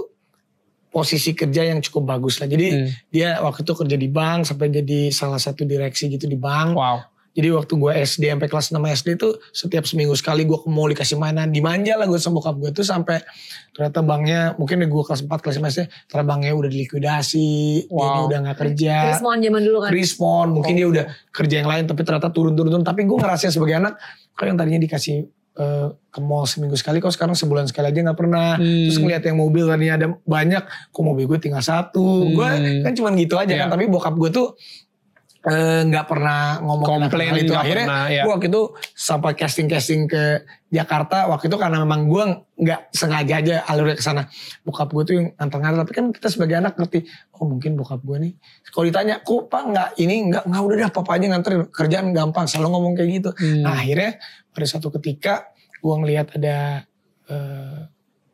[0.89, 2.47] posisi kerja yang cukup bagus lah.
[2.47, 2.89] Jadi Hmm.
[3.07, 6.73] dia waktu itu kerja di bank sampai jadi salah satu direksi gitu di bank.
[6.73, 7.03] Wow.
[7.31, 10.89] Jadi waktu gue SD sampai kelas 6 SD tuh setiap seminggu sekali gue ke mall
[10.89, 11.53] dikasih mainan.
[11.53, 13.21] Dimanja lah gue sama bokap gue tuh sampai
[13.69, 17.49] ternyata banknya mungkin gue kelas 4 kelas 5 SD ternyata banknya udah dilikuidasi.
[17.85, 18.25] Dia Wow.
[18.25, 18.95] udah gak kerja.
[19.13, 19.89] Respon zaman dulu kan.
[19.93, 23.93] respon mungkin dia udah kerja yang lain tapi ternyata turun-turun tapi gue ngerasain sebagai anak
[24.33, 28.15] kalau yang tadinya dikasih eh, ke mall seminggu sekali kok sekarang sebulan sekali aja nggak
[28.15, 28.85] pernah Hmm.
[28.85, 32.31] terus ngeliat yang mobil tadinya ada banyak kok mobil gue tinggal satu Hmm.
[32.31, 32.49] gue
[32.81, 33.59] kan cuman gitu aja Iya.
[33.63, 34.47] kan tapi bokap gue tuh
[35.45, 38.23] eh, nggak pernah ngomong Komplain itu akhirnya pernah, ya.
[38.25, 38.63] gue waktu itu
[38.97, 42.23] sampai casting casting ke Jakarta waktu itu karena memang gue
[42.59, 44.27] nggak sengaja aja alurnya ke sana.
[44.65, 48.17] Bokap gue tuh yang nganter-nganter tapi kan kita sebagai anak ngerti oh mungkin bokap gue
[48.17, 48.33] nih.
[48.73, 52.45] Kalau ditanya kok pak nggak ini nggak nggak udah dah papa aja nganter kerjaan gampang
[52.49, 53.29] selalu ngomong kayak gitu.
[53.37, 53.63] Hmm.
[53.63, 54.19] nah akhirnya
[54.51, 56.83] pada suatu ketika gue ngelihat ada
[57.29, 57.79] eh,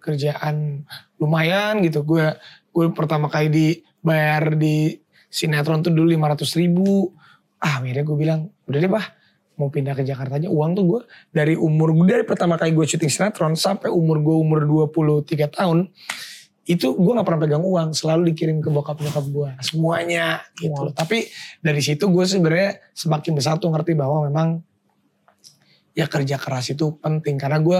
[0.01, 0.87] kerjaan
[1.21, 2.01] lumayan gitu.
[2.01, 2.33] Gue
[2.73, 5.02] gue pertama kali dibayar di
[5.33, 7.09] sinetron tuh dulu 500 ribu.
[7.57, 9.07] Ah akhirnya gue bilang udah deh bah.
[9.53, 13.09] Mau pindah ke Jakarta aja uang tuh gue dari umur dari pertama kali gue syuting
[13.09, 15.93] sinetron sampai umur gue umur 23 tahun
[16.63, 20.95] itu gue nggak pernah pegang uang selalu dikirim ke bokap nyokap gue semuanya gitu loh.
[20.95, 21.27] tapi
[21.59, 24.63] dari situ gue sebenarnya semakin besar tuh ngerti bahwa memang
[25.91, 27.79] ya kerja keras itu penting karena gue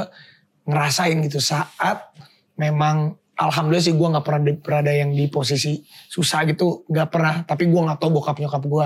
[0.67, 2.11] ngerasain gitu saat
[2.59, 6.85] memang alhamdulillah sih gue nggak pernah berada yang di posisi susah gitu.
[6.89, 8.85] Nggak pernah tapi gue nggak tahu bokap nyokap gue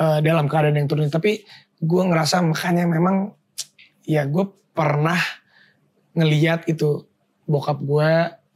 [0.00, 1.10] eh, dalam keadaan yang turun.
[1.10, 1.42] Tapi
[1.82, 3.34] gue ngerasa makanya memang
[4.06, 5.18] ya gue pernah
[6.14, 7.06] ngeliat itu
[7.44, 8.10] bokap gue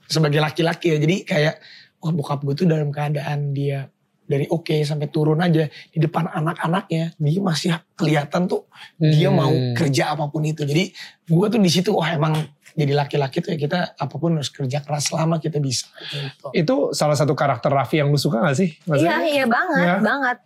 [0.07, 0.99] sebagai laki-laki ya.
[1.03, 1.55] Jadi kayak
[1.99, 3.91] wah bokap gue tuh dalam keadaan dia
[4.29, 8.69] dari oke sampai turun aja di depan anak-anaknya dia masih kelihatan tuh
[9.01, 9.41] dia Hmm.
[9.41, 10.69] mau kerja apa pun itu.
[10.69, 10.93] Jadi
[11.27, 12.37] gue tuh di situ wah emang
[12.75, 16.47] jadi laki-laki tuh ya kita apa pun harus kerja keras selama kita bisa gitu.
[16.53, 18.77] Itu salah satu karakter Raffi yang lu suka gak sih?
[18.87, 19.97] Iya, iya banget, Ya.
[19.99, 20.39] banget.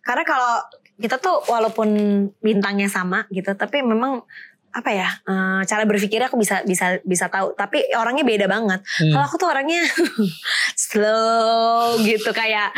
[0.00, 0.52] Karena kalau
[0.96, 1.88] kita tuh walaupun
[2.38, 4.26] bintangnya sama gitu, tapi memang
[4.68, 9.10] apa ya eh, cara berpikirnya aku bisa bisa bisa tahu tapi orangnya beda banget Hmm.
[9.10, 9.80] kalau aku tuh orangnya
[10.76, 12.70] slow gitu kayak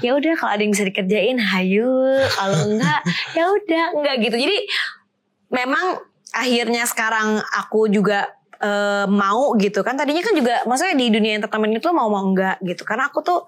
[0.00, 1.86] ya udah kalau ada yang bisa dikerjain hayu
[2.32, 3.00] kalau enggak
[3.32, 4.56] ya udah enggak gitu jadi
[5.50, 6.00] memang
[6.32, 8.34] akhirnya sekarang aku juga
[8.64, 9.94] eh, mau gitu kan.
[9.94, 12.82] Tadinya kan juga maksudnya di dunia entertainment itu mau mau enggak gitu.
[12.82, 13.40] Karena aku tuh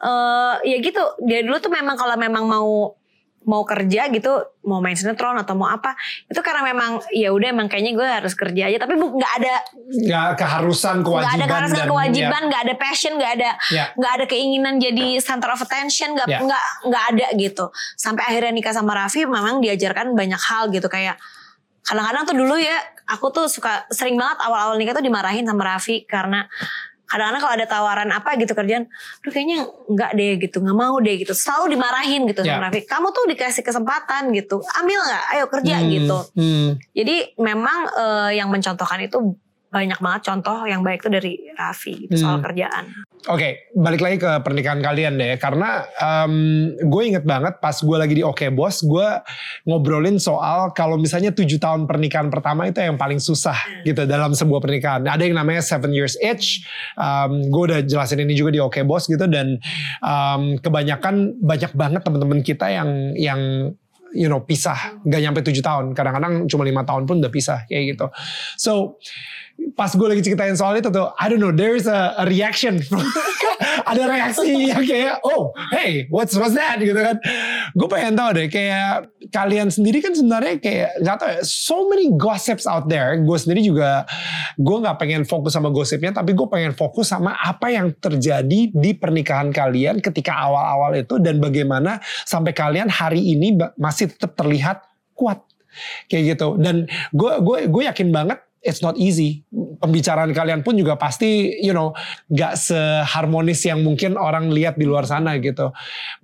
[0.00, 1.02] eh ya gitu.
[1.20, 2.96] Dia dulu tuh memang kalau memang mau
[3.44, 4.32] mau kerja gitu
[4.64, 5.92] mau main sinetron atau mau apa
[6.24, 8.80] itu karena memang ya udah emang kayaknya gue harus kerja aja.
[8.80, 9.54] Tapi bu- nggak ada
[10.00, 13.84] Gak keharusan nggak kewajiban ada keharusan dan- kewajiban nggak ada passion nggak ada Ya.
[13.92, 16.40] nggak ada keinginan jadi center of attention nggak Ya.
[16.40, 17.68] nggak nggak ada gitu.
[17.94, 20.88] Sampai akhirnya nikah sama Raffi memang diajarkan banyak hal gitu.
[20.88, 21.20] Kayak
[21.84, 26.02] kadang-kadang tuh dulu ya aku tuh suka sering banget awal-awal nikah tuh dimarahin sama Raffi
[26.04, 26.48] karena
[27.04, 28.88] kadang-kadang kalau ada tawaran apa gitu kerjaan,
[29.20, 32.56] aduh kayaknya nggak deh gitu, nggak mau deh gitu, selalu dimarahin gitu Ya.
[32.56, 32.80] sama Raffi.
[32.88, 36.18] Kamu tuh dikasih kesempatan gitu, ambil nggak, ayo kerja Hmm, gitu.
[36.34, 36.68] hmm.
[36.96, 39.36] Jadi memang eh, yang mencontohkan itu
[39.74, 42.46] banyak banget contoh yang baik tuh dari Raffi gitu, soal Hmm.
[42.46, 42.84] kerjaan.
[43.24, 45.40] Oke, balik lagi ke pernikahan kalian deh.
[45.40, 45.82] Karena
[46.78, 49.08] gue inget banget pas gue lagi di Oke Bos, gue
[49.64, 54.60] ngobrolin soal kalau misalnya tujuh tahun pernikahan pertama itu yang paling susah gitu dalam sebuah
[54.60, 55.08] pernikahan.
[55.08, 56.62] Ada yang namanya seven years itch.
[57.48, 59.56] gue udah jelasin ini juga di Oke Bos gitu dan
[60.04, 63.40] um, kebanyakan banyak banget teman-teman kita yang yang
[64.14, 65.96] you know pisah, gak nyampe tujuh tahun.
[65.96, 68.06] Kadang-kadang cuma lima tahun pun udah pisah kayak gitu.
[68.54, 69.00] So
[69.74, 72.78] pas gue lagi ceritain soal itu tuh, I don't know, there's a, a reaction.
[73.90, 77.18] Ada reaksi yang kayak, oh, hey, what's what's that gitu kan.
[77.74, 82.14] Gue pengen tahu deh, kayak kalian sendiri kan sebenarnya kayak nggak tahu ya, so many
[82.14, 83.18] gossips out there.
[83.18, 84.06] Gue sendiri juga,
[84.56, 88.90] gue nggak pengen fokus sama gosipnya, tapi gue pengen fokus sama apa yang terjadi di
[88.94, 95.42] pernikahan kalian ketika awal-awal itu dan bagaimana sampai kalian hari ini masih tetap terlihat kuat
[96.06, 99.44] kayak gitu dan gue gue gue yakin banget it's not easy.
[99.52, 101.92] Pembicaraan kalian pun juga pasti you know
[102.32, 105.70] nggak seharmonis yang mungkin orang lihat di luar sana gitu.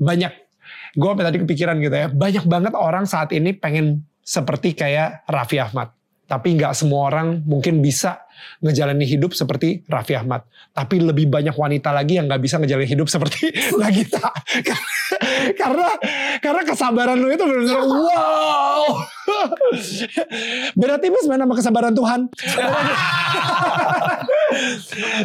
[0.00, 0.50] Banyak
[0.96, 5.94] gue tadi kepikiran gitu ya banyak banget orang saat ini pengen seperti kayak Raffi Ahmad
[6.30, 8.22] tapi nggak semua orang mungkin bisa
[8.62, 10.46] ngejalani hidup seperti Raffi Ahmad.
[10.70, 13.50] Tapi lebih banyak wanita lagi yang nggak bisa ngejalani hidup seperti
[13.82, 14.30] Nagita.
[15.60, 15.90] karena
[16.38, 18.84] karena kesabaran lu itu benar-benar wow.
[20.78, 22.20] Beda tipis mana sama kesabaran Tuhan.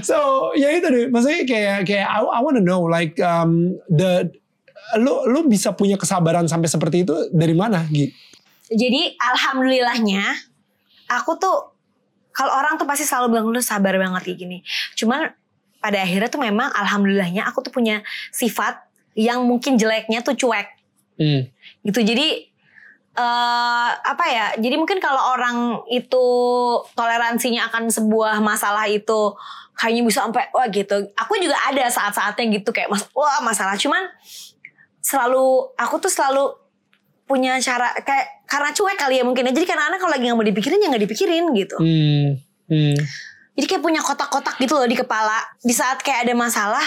[0.02, 1.06] so ya itu deh.
[1.14, 4.34] Maksudnya kayak kayak I, I wanna know like um, the
[4.98, 8.10] lu lu bisa punya kesabaran sampai seperti itu dari mana Gi?
[8.74, 10.55] Jadi alhamdulillahnya
[11.10, 11.76] aku tuh
[12.36, 14.58] kalau orang tuh pasti selalu bilang lu sabar banget kayak gini.
[15.00, 15.32] Cuman
[15.80, 18.82] pada akhirnya tuh memang alhamdulillahnya aku tuh punya sifat
[19.16, 20.76] yang mungkin jeleknya tuh cuek
[21.16, 21.48] Hmm.
[21.88, 22.04] gitu.
[22.04, 22.52] Jadi
[23.16, 24.52] eh apa ya?
[24.60, 26.26] Jadi mungkin kalau orang itu
[26.92, 29.32] toleransinya akan sebuah masalah itu
[29.80, 31.08] kayaknya bisa sampai wah gitu.
[31.16, 33.80] Aku juga ada saat-saatnya gitu kayak mas wah masalah.
[33.80, 34.12] Cuman
[35.00, 36.52] selalu aku tuh selalu
[37.26, 39.52] punya cara kayak karena cuek kali ya mungkin ya.
[39.52, 41.76] Jadi kadang-kadang kalau lagi nggak mau dipikirin ya nggak dipikirin gitu.
[41.76, 42.28] Hmm.
[42.72, 42.98] Hmm.
[43.56, 45.44] Jadi kayak punya kotak-kotak gitu loh di kepala.
[45.60, 46.84] Di saat kayak ada masalah,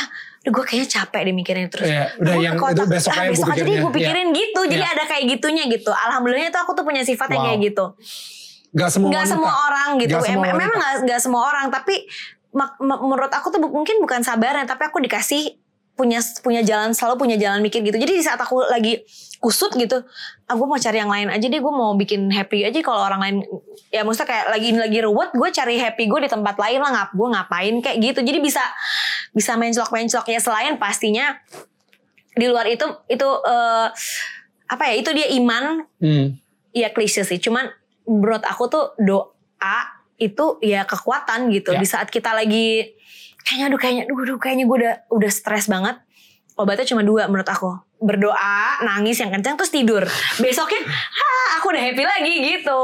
[0.49, 1.91] Duh gue kayaknya capek deh mikirin terus.
[1.91, 4.61] Iya, udah yang kotak, itu besok ah, aja gua besok aja deh gue pikirin gitu.
[4.71, 4.95] Jadi Iya.
[4.97, 5.91] ada kayak gitunya gitu.
[5.91, 7.49] Alhamdulillahnya tuh aku tuh punya sifat yang Wow.
[7.53, 7.85] kayak gitu.
[8.73, 9.29] Gak semua wanita.
[9.29, 10.15] semua orang gitu.
[10.17, 11.67] Nggak semua memang nggak nggak semua orang.
[11.75, 11.95] Tapi
[12.81, 14.65] menurut aku tuh mungkin bukan sabarnya.
[14.65, 15.59] Tapi aku dikasih
[15.99, 17.99] punya punya jalan selalu punya jalan mikir gitu.
[17.99, 19.03] Jadi di saat aku lagi
[19.39, 20.03] kusut gitu,
[20.45, 21.59] ah gue mau cari yang lain aja deh.
[21.59, 23.37] Gue mau bikin happy aja kalau orang lain
[23.89, 27.11] ya maksudnya kayak lagi lagi ruwet gue cari happy gue di tempat lain lah ngap
[27.15, 28.61] gue ngapain kayak gitu jadi bisa
[29.33, 31.41] bisa menclok menclok ya selain pastinya
[32.35, 33.87] di luar itu itu eh,
[34.69, 36.37] apa ya itu dia iman Hmm.
[36.71, 37.65] ya klise sih cuman
[38.05, 39.79] menurut aku tuh doa
[40.17, 41.81] itu ya kekuatan gitu Ya.
[41.81, 42.93] di saat kita lagi
[43.41, 45.97] kayaknya aduh kayaknya aduh, aduh kayaknya gue udah udah stres banget
[46.59, 50.03] obatnya cuma dua menurut aku berdoa nangis yang kencang terus tidur
[50.37, 50.83] besoknya
[51.15, 52.81] ah aku udah happy lagi gitu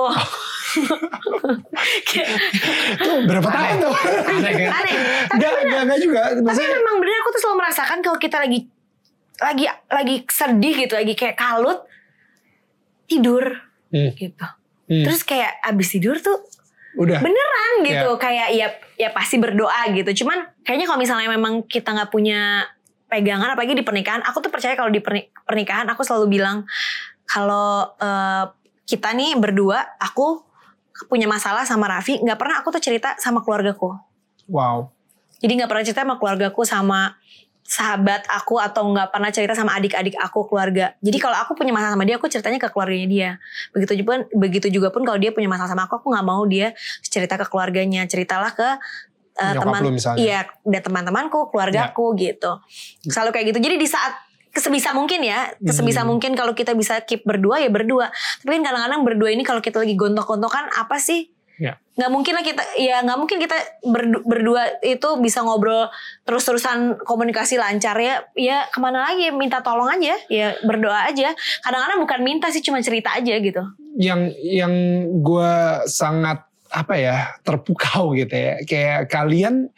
[2.96, 3.94] Tuh, berapa tahun tuh?
[3.94, 4.70] Aneh kan?
[4.74, 4.94] aneh
[5.28, 6.20] tapi Gak, gak, gak juga.
[6.30, 8.58] tapi Maksudnya, memang bener aku tuh selalu merasakan kalau kita lagi
[9.34, 11.78] lagi lagi sedih gitu lagi kayak kalut
[13.06, 13.44] tidur
[13.86, 14.10] Hmm.
[14.10, 14.42] gitu
[14.84, 15.06] Hmm.
[15.06, 16.34] terus kayak abis tidur tuh
[16.94, 17.22] udah.
[17.22, 22.10] beneran gitu kayak ya ya pasti berdoa gitu cuman kayaknya kalau misalnya memang kita nggak
[22.10, 22.66] punya
[23.14, 26.66] pegangan apalagi di pernikahan aku tuh percaya kalau di perni- pernikahan aku selalu bilang
[27.30, 28.44] kalau eh,
[28.84, 30.42] kita nih berdua aku
[31.06, 33.94] punya masalah sama Raffi nggak pernah aku tuh cerita sama keluargaku
[34.50, 34.92] Wow.
[35.38, 37.16] jadi nggak pernah cerita sama keluargaku sama
[37.64, 40.92] sahabat aku atau nggak pernah cerita sama adik-adik aku keluarga.
[41.00, 43.30] Jadi kalau aku punya masalah sama dia, aku ceritanya ke keluarganya dia.
[43.72, 46.76] Begitu juga begitu juga pun kalau dia punya masalah sama aku, aku nggak mau dia
[47.00, 48.04] cerita ke keluarganya.
[48.04, 48.68] Ceritalah ke
[49.38, 49.82] uh, Nyokap teman,
[50.16, 52.58] iya, dan teman-temanku, keluargaku gitu.
[53.06, 53.58] Selalu kayak gitu.
[53.62, 54.14] Jadi di saat
[54.54, 56.14] kesebisa mungkin ya, kesebisa Hmm.
[56.14, 58.10] mungkin kalau kita bisa keep berdua ya berdua.
[58.42, 61.30] Tapi kan kadang-kadang berdua ini kalau kita lagi gontok-gontokan apa sih?
[61.54, 61.78] Ya.
[61.94, 63.54] nggak mungkin lah kita ya nggak mungkin kita
[63.86, 65.86] berdu- berdua itu bisa ngobrol
[66.26, 71.30] terus-terusan komunikasi lancar ya ya ke mana lagi minta tolong aja ya berdoa aja
[71.62, 73.62] kadang-kadang bukan minta sih cuma cerita aja gitu
[73.94, 74.74] Yang yang
[75.22, 75.52] gue
[75.86, 76.42] sangat
[76.74, 78.58] apa ya terpukau gitu ya.
[78.66, 79.70] Kayak kalian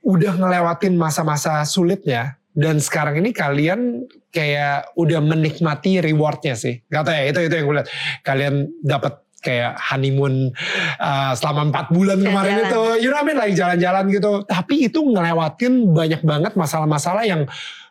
[0.00, 6.80] udah ngelewatin masa-masa sulitnya dan sekarang ini kalian kayak udah menikmati rewardnya sih.
[6.88, 7.88] Gak tau ya itu itu yang gue lihat.
[8.24, 10.50] Kalian dapat kayak honeymoon
[10.98, 12.72] uh, selama empat bulan kemarin Jalan-jalan.
[12.72, 14.32] itu, you know I mean, like jalan-jalan gitu.
[14.48, 17.46] Tapi itu ngelewatin banyak banget masalah-masalah yang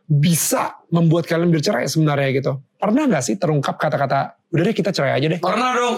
[0.07, 2.51] bisa membuat kalian bercerai sebenarnya gitu.
[2.79, 5.39] Pernah nggak sih terungkap kata-kata, udah deh kita cerai aja deh.
[5.43, 5.95] Pernah dong.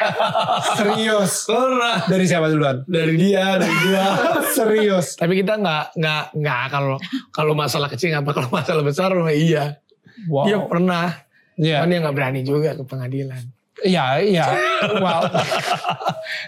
[0.78, 1.48] Serius.
[1.48, 2.04] Pernah.
[2.04, 2.84] Dari siapa duluan?
[2.84, 4.06] Dari dia, dari gua.
[4.56, 5.16] Serius.
[5.16, 6.96] Tapi kita nggak nggak nggak kalau
[7.32, 9.80] kalau masalah kecil nggak apa kalau masalah besar mah iya.
[10.28, 10.44] Wow.
[10.44, 11.06] Iya pernah.
[11.56, 11.80] Iya.
[11.80, 13.42] Cuman dia nggak berani juga ke pengadilan.
[13.82, 14.46] Iya, iya.
[15.02, 15.26] Well,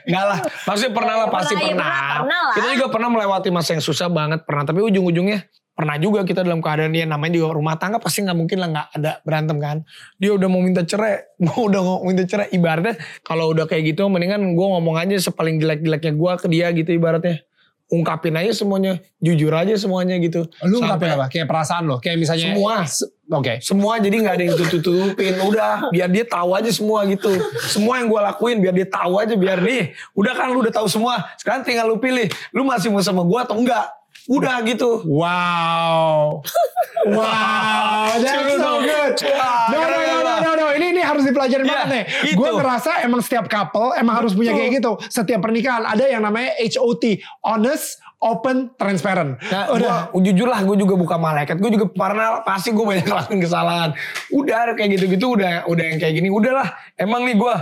[0.06, 0.38] Enggak lah.
[0.70, 1.90] Maksudnya pernah lah, pasti Pernah, iya, pernah.
[1.90, 2.54] pernah, pernah lah.
[2.54, 4.64] Kita juga pernah melewati masa yang susah banget, pernah.
[4.66, 5.38] Tapi ujung-ujungnya
[5.74, 8.88] pernah juga kita dalam keadaan dia namanya juga rumah tangga pasti nggak mungkin lah nggak
[8.94, 9.76] ada berantem kan.
[10.22, 12.48] Dia udah mau minta cerai mau udah mau minta cerai.
[12.54, 12.94] Ibaratnya
[13.26, 17.42] kalau udah kayak gitu mendingan gue ngomong aja sepaling jelek-jeleknya gue ke dia gitu ibaratnya.
[17.84, 20.48] Ungkapin aja semuanya jujur aja semuanya gitu.
[20.64, 21.28] Lu ungkapin apa?
[21.28, 22.00] Kayak perasaan lo?
[22.00, 22.56] Kayak misalnya...
[22.56, 22.74] Semua.
[22.88, 23.60] Se- Oke.
[23.60, 25.37] semua jadi nggak ada yang tutup-tutupin.
[25.44, 27.28] Udah biar dia tahu aja semua gitu.
[27.68, 29.37] Semua yang gue lakuin biar dia tahu aja.
[29.37, 31.28] Biar nih udah kan lu udah tahu semua.
[31.37, 32.24] Sekarang tinggal lu pilih
[32.56, 33.84] lu masih mau sama gue atau enggak
[34.26, 36.40] udah gitu Wow.
[37.04, 39.12] Wow, that's so good.
[39.28, 40.66] Wah, No, no, no, no, no, no.
[40.72, 42.04] Ini ini harus dipelajarin Iya, banget nih.
[42.24, 42.38] gitu.
[42.40, 44.96] Gue ngerasa emang setiap couple emang harus punya kayak gitu.
[45.04, 49.37] Setiap pernikahan ada yang namanya HOT, honest, open, transparent.
[49.44, 50.08] Nah, Udah.
[50.08, 51.60] gua, jujur lah gue juga bukan malaikat.
[51.60, 53.90] Gue juga pernah pasti gue banyak ngelakuin kesalahan.
[54.32, 56.32] Udah kayak gitu-gitu udah udah yang kayak gini.
[56.32, 56.72] Udahlah.
[56.96, 57.54] Emang nih gue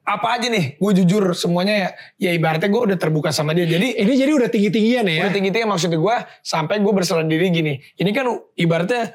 [0.00, 0.74] apa aja nih?
[0.76, 1.90] Gue jujur semuanya ya.
[2.18, 3.68] Ya ibaratnya gue udah terbuka sama dia.
[3.68, 5.28] Jadi Ini jadi udah tinggi-tinggian ya.
[5.28, 7.78] udah tinggi-tinggi maksudnya gue sampai gue berserah diri gini.
[7.94, 9.14] Ini kan ibaratnya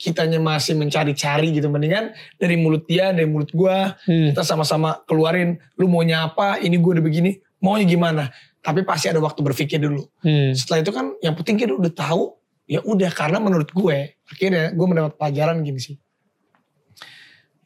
[0.00, 1.68] kitanya masih mencari-cari gitu.
[1.68, 3.76] Mendingan dari mulut dia, dari mulut gue.
[4.08, 4.32] Hmm.
[4.32, 5.60] Kita sama-sama keluarin.
[5.76, 6.56] Lu maunya apa?
[6.56, 7.36] Ini gue udah begini.
[7.60, 8.32] Maunya gimana?
[8.60, 10.52] Tapi pasti ada waktu berpikir dulu Hmm.
[10.52, 12.36] setelah itu kan yang penting kita udah tahu
[12.68, 15.96] ya udah karena menurut gue akhirnya gue mendapat pelajaran gini sih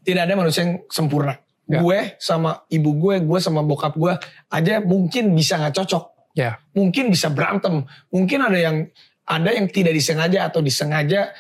[0.01, 1.81] tidak ada manusia yang sempurna Ya.
[1.81, 4.13] gue sama ibu gue gue sama bokap gue
[4.53, 6.05] aja mungkin bisa nggak cocok
[6.37, 6.61] Ya.
[6.77, 8.77] mungkin bisa berantem mungkin ada yang
[9.25, 11.33] ada yang tidak disengaja atau disengaja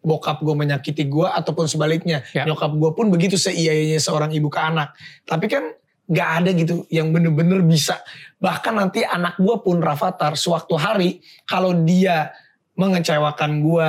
[0.00, 2.48] bokap gue menyakiti gue ataupun sebaliknya Ya.
[2.48, 4.96] nyokap gue pun begitu seiya-iyanya seorang ibu ke anak
[5.28, 7.98] tapi kan nggak ada gitu yang bener-bener bisa
[8.38, 11.10] bahkan nanti anak gue pun Rafathar sewaktu hari
[11.44, 12.30] kalau dia
[12.78, 13.88] mengecewakan gue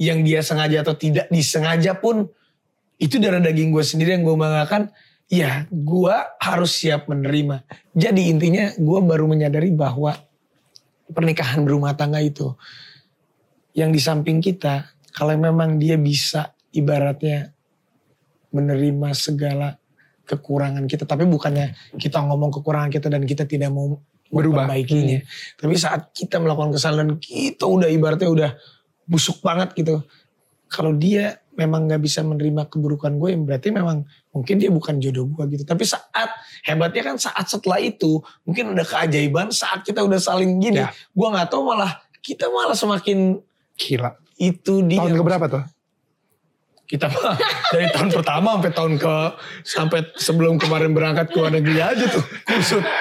[0.00, 2.26] yang dia sengaja atau tidak disengaja pun
[2.98, 4.90] itu darah daging gue sendiri yang gue banggakan.
[5.28, 7.64] Ya gue harus siap menerima.
[7.96, 10.14] Jadi intinya gue baru menyadari bahwa
[11.10, 12.52] pernikahan berumah tangga itu
[13.74, 17.54] yang di samping kita kalau memang dia bisa ibaratnya
[18.54, 19.74] menerima segala
[20.24, 24.00] kekurangan kita tapi bukannya kita ngomong kekurangan kita dan kita tidak mau
[24.32, 24.66] Berubah.
[24.66, 25.20] memperbaikinya.
[25.60, 28.50] Tapi saat kita melakukan kesalahan kita udah ibaratnya udah
[29.04, 30.00] busuk banget gitu.
[30.66, 35.44] Kalau dia memang nggak bisa menerima keburukan gue berarti memang mungkin dia bukan jodoh gue
[35.54, 36.30] gitu tapi saat
[36.62, 40.90] hebatnya kan saat setelah itu mungkin ada keajaiban saat kita udah saling gini Ya.
[40.90, 43.38] gue nggak tahu malah kita malah semakin
[43.74, 44.14] Gila.
[44.36, 45.62] itu dia Tahun keberapa tuh?
[46.84, 47.36] Kita mah
[47.72, 49.14] dari tahun pertama sampai tahun ke
[49.62, 52.84] sampai sebelum kemarin berangkat ke luar negeri aja tuh kusut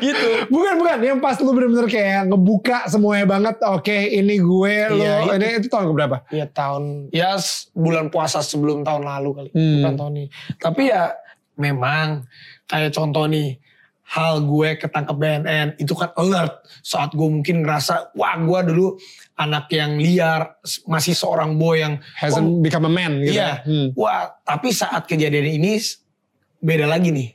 [0.00, 3.56] gitu Bukan bukan, yang pas lu bener-bener kayak ngebuka semuanya banget.
[3.64, 5.32] Oke, ini gue, Iya, itu.
[5.34, 6.16] ini itu tahun keberapa?
[6.30, 7.38] ya tahun ya
[7.72, 9.74] bulan puasa sebelum tahun lalu kali Hmm.
[9.80, 11.14] bukan tahun ini tapi ya
[11.54, 12.26] memang
[12.66, 13.58] kayak contoh nih
[14.04, 19.00] hal gue ketangkep BNN itu kan alert saat gue mungkin ngerasa wah gue dulu
[19.40, 23.40] anak yang liar masih seorang boy yang Hasn't become a man gitu.
[23.40, 23.48] Iya.
[23.48, 23.54] ya.
[23.64, 23.88] Hmm.
[23.96, 25.80] Wah, tapi saat kejadian ini
[26.60, 27.28] beda lagi nih.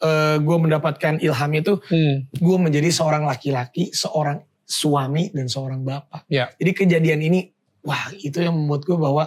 [0.00, 2.26] Eh gue mendapatkan ilham itu, Hmm.
[2.32, 6.24] gue menjadi seorang laki-laki, seorang suami dan seorang bapak.
[6.32, 6.50] Ya.
[6.56, 7.40] Jadi kejadian ini,
[7.84, 9.24] wah itu yang membuat gue bahwa,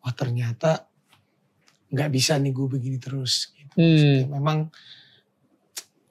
[0.00, 0.88] wah ternyata
[1.92, 3.52] nggak bisa nih gue begini terus.
[3.54, 3.76] Gitu.
[3.76, 4.34] Hmm.
[4.34, 4.58] Memang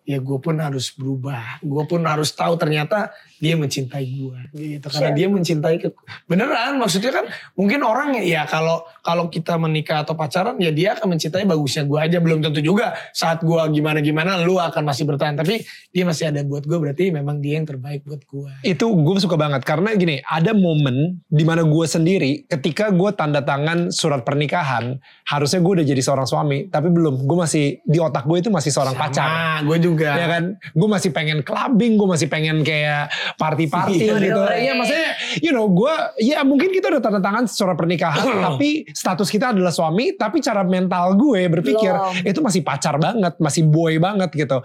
[0.10, 1.62] ya gue pun harus berubah.
[1.62, 4.40] Gue pun harus tahu ternyata dia mencintai gue.
[4.54, 4.86] Gitu.
[4.88, 5.88] Karena dia mencintai ke
[6.28, 6.78] beneran.
[6.78, 7.26] Maksudnya kan
[7.56, 12.00] mungkin orang ya kalau kalau kita menikah atau pacaran ya dia akan mencintai bagusnya gue
[12.00, 12.18] aja.
[12.20, 15.40] Belum tentu juga saat gue gimana gimana lu akan masih bertahan.
[15.40, 15.64] Tapi
[15.96, 18.52] dia masih ada buat gue berarti memang dia yang terbaik buat gue.
[18.68, 23.40] Itu gue suka banget karena gini, ada momen di mana gue sendiri ketika gue tanda
[23.40, 27.24] tangan surat pernikahan, harusnya gue udah jadi seorang suami, tapi belum.
[27.24, 29.62] Gue masih di otak gue itu masih seorang pacar.
[29.64, 30.16] gue juga.
[30.16, 34.42] Ya kan, gue masih pengen clubbing, gue masih pengen kayak party-party Iya, gitu.
[34.42, 34.56] iya.
[34.60, 39.28] Iya, maksudnya, you know, gue, ya mungkin kita udah tanda tangan surat pernikahan, tapi status
[39.28, 42.26] kita adalah suami, tapi cara mental gue berpikir Belum.
[42.26, 44.64] itu masih pacar banget, masih boy banget gitu.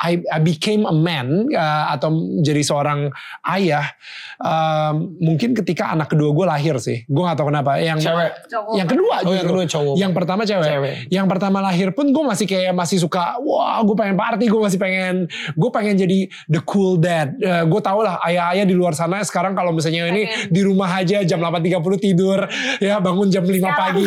[0.00, 3.12] I, I became a man uh, atau jadi seorang
[3.46, 3.92] ayah,
[4.38, 7.04] um, mungkin ketika anak kedua gue lahir sih.
[7.06, 7.76] Gue gak tahu kenapa.
[7.78, 8.30] Yang Cewek.
[8.48, 8.72] Cowok.
[8.74, 9.48] yang kedua Oh, yang justru.
[9.52, 9.94] kedua cowok.
[9.98, 10.68] Yang pertama cewek.
[10.70, 10.94] Cewek.
[11.10, 14.78] Yang pertama lahir pun gue masih kayak masih suka, wah gue pengen party, gue masih
[14.78, 15.14] pengen,
[15.52, 16.18] gue pengen jadi
[16.48, 17.36] the cool dad.
[17.40, 20.48] gue tau lah ayah-ayah di luar sana sekarang kalau misalnya ini Pengen.
[20.48, 22.40] di rumah aja jam 8.30 tidur,
[22.80, 23.76] ya bangun jam 5 Sekarang.
[23.76, 24.06] pagi.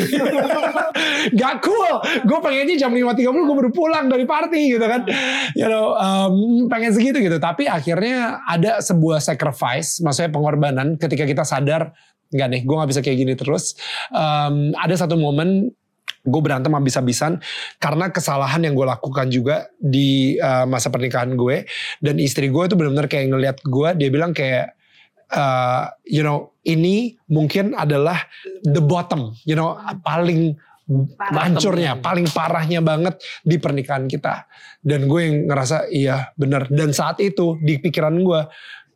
[1.39, 1.93] Gak cool.
[2.25, 5.05] Gue pengennya jam 5.30 gue baru pulang dari party gitu kan.
[5.53, 7.37] You know, um, pengen segitu gitu.
[7.37, 11.93] Tapi akhirnya ada sebuah sacrifice, maksudnya pengorbanan ketika kita sadar,
[12.33, 13.77] nggak nih, gue gak bisa kayak gini terus.
[14.09, 15.69] Um, ada satu momen
[16.23, 17.43] gue berantem habis-habisan
[17.83, 21.67] karena kesalahan yang gue lakukan juga di uh, masa pernikahan gue
[21.99, 24.71] dan istri gue tuh benar-benar kayak ngelihat gue dia bilang kayak
[25.35, 28.23] uh, you know ini mungkin adalah
[28.63, 31.47] the bottom, you know paling Parah.
[31.47, 34.47] hancurnya, paling parahnya banget di pernikahan kita.
[34.83, 36.67] Dan gue yang ngerasa iya bener.
[36.67, 38.41] Dan saat itu di pikiran gue,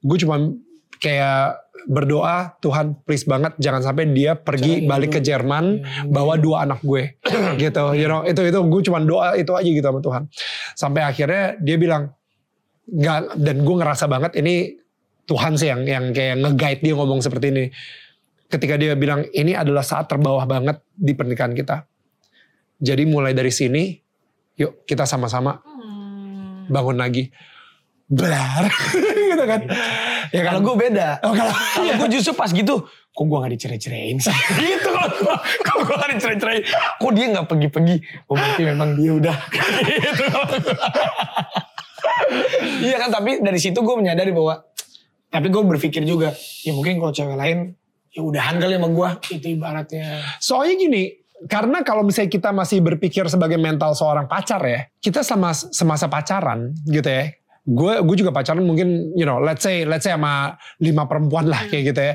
[0.03, 0.51] gue cuma
[0.99, 6.35] kayak berdoa Tuhan please banget jangan sampai dia pergi Jangan balik ke Jerman Iya, bawa
[6.35, 7.15] dua anak gue.
[7.63, 10.23] Gitu you know itu itu gue cuma doa itu aja gitu sama Tuhan.
[10.75, 12.11] Sampai akhirnya dia bilang
[12.87, 14.75] nggak dan gue ngerasa banget ini
[15.27, 17.65] Tuhan sih yang yang kayak nge-guide dia ngomong seperti ini.
[18.47, 21.83] Ketika dia bilang ini adalah saat terbawah banget di pernikahan kita.
[22.79, 23.95] Jadi mulai dari sini
[24.55, 26.67] yuk kita sama-sama Hmm.
[26.67, 27.31] bangun lagi.
[28.07, 28.67] Belar
[29.37, 29.61] gitu kan
[30.33, 31.21] ya Kalau gue beda.
[31.23, 34.33] Oh, kalau Kalau gue justru pas gitu, kok gue gak dicerai-ceraiin sih?
[34.59, 36.63] gitu kalau gue, kok gue gak dicerai-ceraiin?
[36.97, 37.95] Kok dia gak pergi-pergi?
[38.27, 39.37] Oh berarti memang dia udah.
[39.87, 40.25] gitu.
[42.83, 44.67] iya kan, tapi dari situ gue menyadari bahwa,
[45.31, 46.33] tapi gue berpikir juga,
[46.65, 47.77] ya mungkin kalau cewek lain,
[48.11, 49.09] ya udahan kali sama gue.
[49.37, 50.07] Itu ibaratnya.
[50.41, 51.03] Soalnya gini,
[51.45, 56.73] karena kalau misalnya kita masih berpikir sebagai mental seorang pacar ya, kita sama semasa pacaran
[56.89, 57.29] gitu ya.
[57.67, 61.67] Gue gue juga pacaran mungkin you know let's say let's say sama lima perempuan lah
[61.67, 62.13] kayak gitu ya.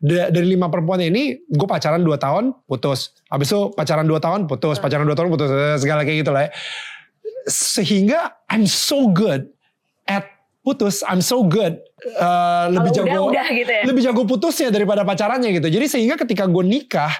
[0.00, 3.12] Da- dari lima perempuan ini gue pacaran 2 tahun putus.
[3.28, 6.48] Habis itu pacaran 2 tahun putus, pacaran 2 tahun putus eh, segala kayak gitu lah
[6.48, 6.50] ya.
[7.44, 9.52] Sehingga I'm so good
[10.08, 10.24] at
[10.64, 11.76] putus, I'm so good
[12.16, 13.82] uh, lebih Kalau jago udah, udah gitu ya.
[13.84, 15.68] lebih jago putusnya daripada pacarannya gitu.
[15.68, 17.12] Jadi sehingga ketika gue nikah,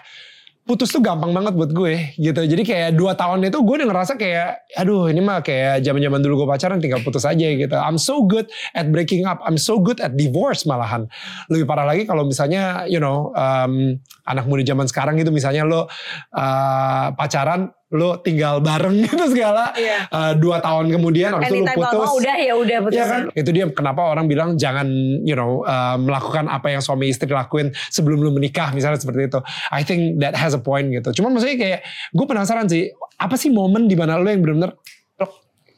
[0.65, 2.41] putus tuh gampang banget buat gue gitu.
[2.41, 6.21] Jadi kayak dua tahun itu gue udah ngerasa kayak, aduh ini mah kayak zaman zaman
[6.25, 7.77] dulu gue pacaran tinggal putus aja gitu.
[7.77, 9.45] I'm so good at breaking up.
[9.45, 11.05] I'm so good at divorce malahan.
[11.53, 15.85] Lebih parah lagi kalau misalnya, you know, um, anak muda zaman sekarang gitu misalnya lo
[16.33, 19.71] uh, pacaran, lo tinggal bareng gitu segala.
[19.79, 20.11] Iya.
[20.11, 22.09] Uh, dua tahun kemudian, lo Anytime kalau putus.
[22.11, 22.97] mau udah ya udah putus.
[22.99, 23.23] Iya kan?
[23.33, 24.91] Itu dia kenapa orang bilang jangan
[25.23, 29.39] you know uh, melakukan apa yang suami istri lakuin sebelum lu menikah misalnya seperti itu.
[29.71, 31.23] I think that has a point gitu.
[31.23, 31.81] Cuman maksudnya kayak
[32.11, 34.75] gue penasaran sih apa sih momen di mana lu yang benar-benar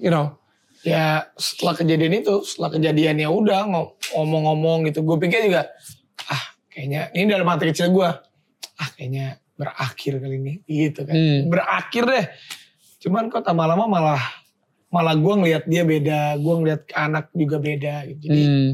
[0.00, 0.36] you know
[0.86, 5.02] Ya setelah kejadian itu, setelah kejadiannya udah ngo- ngomong-ngomong gitu.
[5.02, 5.66] Gue pikir juga,
[6.30, 11.16] ah kayaknya ini dalam hati kecil gue, ah kayaknya berakhir kali ini gitu kan.
[11.16, 11.48] Hmm.
[11.48, 12.26] Berakhir deh.
[13.02, 14.22] Cuman kok tambah lama malah
[14.92, 18.20] malah gue ngelihat dia beda, gue ngelihat anak juga beda gitu.
[18.30, 18.70] Jadi hmm,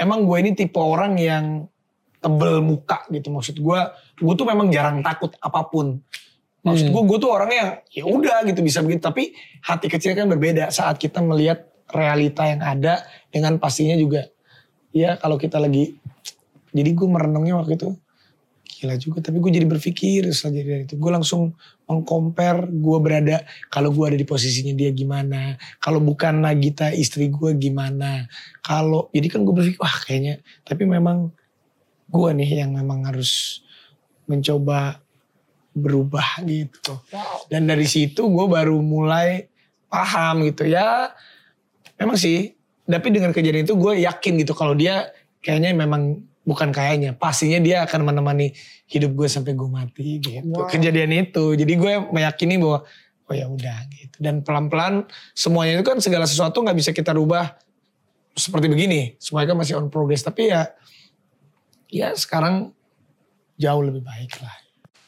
[0.00, 1.68] emang gue ini tipe orang yang
[2.20, 3.80] tebel muka gitu maksud gue
[4.18, 6.00] gue tuh memang jarang takut apa pun
[6.66, 6.94] maksud Hmm.
[6.98, 9.30] gue gue tuh orangnya yang ya udah gitu bisa begitu tapi
[9.62, 14.26] hati kecil kan berbeda saat kita melihat realita yang ada dengan pastinya juga
[14.90, 15.94] ya kalau kita lagi
[16.74, 17.94] jadi gue merenungnya waktu itu
[18.66, 20.98] gila juga tapi gue jadi berpikir setelah jadi itu.
[20.98, 21.54] Gue langsung
[21.86, 27.54] mengcompare gue berada kalau gue ada di posisinya dia gimana kalau bukan Nagita istri gue
[27.54, 28.26] gimana.
[28.60, 31.30] Kalau jadi kan gue berpikir wah kayaknya tapi memang
[32.10, 33.62] gue nih yang memang harus
[34.26, 35.00] mencoba
[35.72, 36.98] berubah gitu.
[37.46, 39.46] Dan dari situ gue baru mulai
[39.88, 40.66] paham gitu.
[40.66, 41.14] Ya
[41.96, 42.52] memang sih
[42.86, 45.10] tapi dengan kejadian itu gue yakin gitu kalau dia
[45.42, 47.12] kayaknya memang bukan kayaknya.
[47.18, 48.54] Pastinya dia akan menemani
[48.86, 50.46] hidup gue sampai gue mati gitu.
[50.46, 50.70] Wow.
[50.70, 51.58] kejadian itu.
[51.58, 52.86] Jadi gue meyakini bahwa
[53.26, 54.16] oh ya udah gitu.
[54.22, 54.94] Dan pelan pelan
[55.34, 57.58] semuanya itu kan segala sesuatu nggak bisa kita rubah
[58.38, 59.18] seperti begini.
[59.18, 60.22] Semuanya kan masih on progress.
[60.22, 60.70] Tapi ya
[61.90, 62.70] ya sekarang
[63.58, 64.54] jauh lebih baik lah.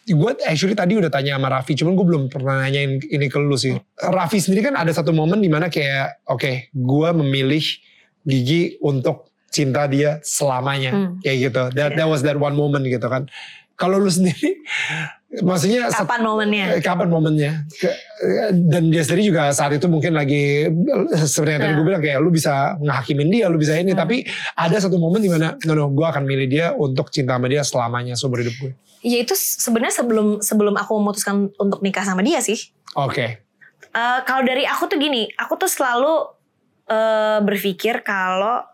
[0.09, 3.61] Gue actually tadi udah tanya sama Raffi, cuman gue belum pernah nanyain ini ke lu
[3.61, 3.77] sih.
[4.01, 7.61] Raffi sendiri kan ada satu momen di mana kayak, oke, gue memilih
[8.25, 9.28] Gigi untuk
[9.59, 11.11] cinta dia selamanya, Hmm.
[11.19, 11.63] kayak gitu.
[11.75, 13.27] That, that was that one moment gitu kan.
[13.75, 14.59] Kalau lu sendiri,
[15.39, 16.65] maksudnya Kapan momennya?
[16.73, 17.95] Eh, kapan momennya Ke-
[18.51, 20.67] dan dia sendiri juga saat itu mungkin lagi
[21.23, 21.77] seperti yang tadi Ya.
[21.77, 24.01] gue bilang kayak lu bisa ngehakimin dia lu bisa ini Hmm.
[24.01, 24.25] tapi
[24.57, 27.61] ada satu momen di mana no no gue akan milih dia untuk cinta sama dia
[27.61, 32.41] selamanya seumur hidup gue Ya itu sebenarnya sebelum sebelum aku memutuskan untuk nikah sama dia
[32.41, 32.59] sih.
[32.95, 33.45] oke
[33.89, 36.29] Eh, kalau dari aku tuh gini, aku tuh selalu
[36.87, 38.65] eh, berpikir kalau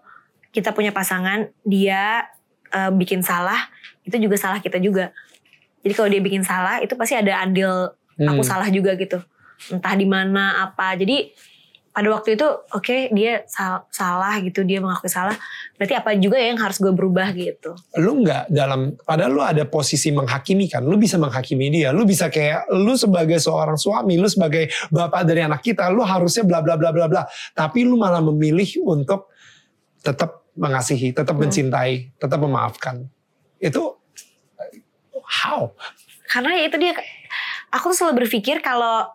[0.54, 2.30] kita punya pasangan, dia
[2.70, 3.58] eh, bikin salah,
[4.02, 5.10] itu juga salah kita juga.
[5.80, 8.46] Jadi kalau dia bikin salah, itu pasti ada andil aku Hmm.
[8.46, 9.18] salah juga gitu.
[9.68, 10.94] Entah di mana apa.
[10.94, 11.30] Jadi
[11.90, 15.38] pada waktu itu oke dia sal- salah gitu, dia mengakui salah.
[15.74, 17.74] Berarti apa juga yang harus gue berubah gitu.
[17.94, 22.26] lu nggak dalam padahal lu ada posisi menghakimi kan lu bisa menghakimi dia lu bisa
[22.26, 26.74] kayak lu sebagai seorang suami lu sebagai bapak dari anak kita lu harusnya bla bla
[26.74, 29.30] bla bla bla tapi lu malah memilih untuk
[30.00, 31.46] tetap mengasihi tetap Hmm.
[31.46, 33.06] mencintai tetap memaafkan
[33.58, 33.82] itu
[35.42, 35.72] how
[36.30, 36.92] karena ya itu dia
[37.70, 39.08] aku tuh selalu berpikir kalau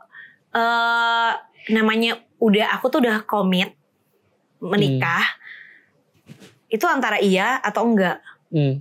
[0.51, 1.31] eh
[1.69, 3.75] namanya udah aku tuh udah komit
[4.59, 5.23] menikah
[6.69, 8.21] itu antara iya atau enggak.
[8.53, 8.77] Hmm.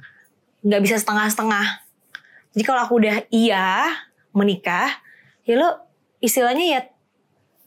[0.61, 1.67] Nggak bisa setengah-setengah.
[2.53, 3.89] Jadi kalau aku udah iya
[4.37, 4.93] menikah,
[5.49, 5.69] ya lo
[6.21, 6.81] istilahnya ya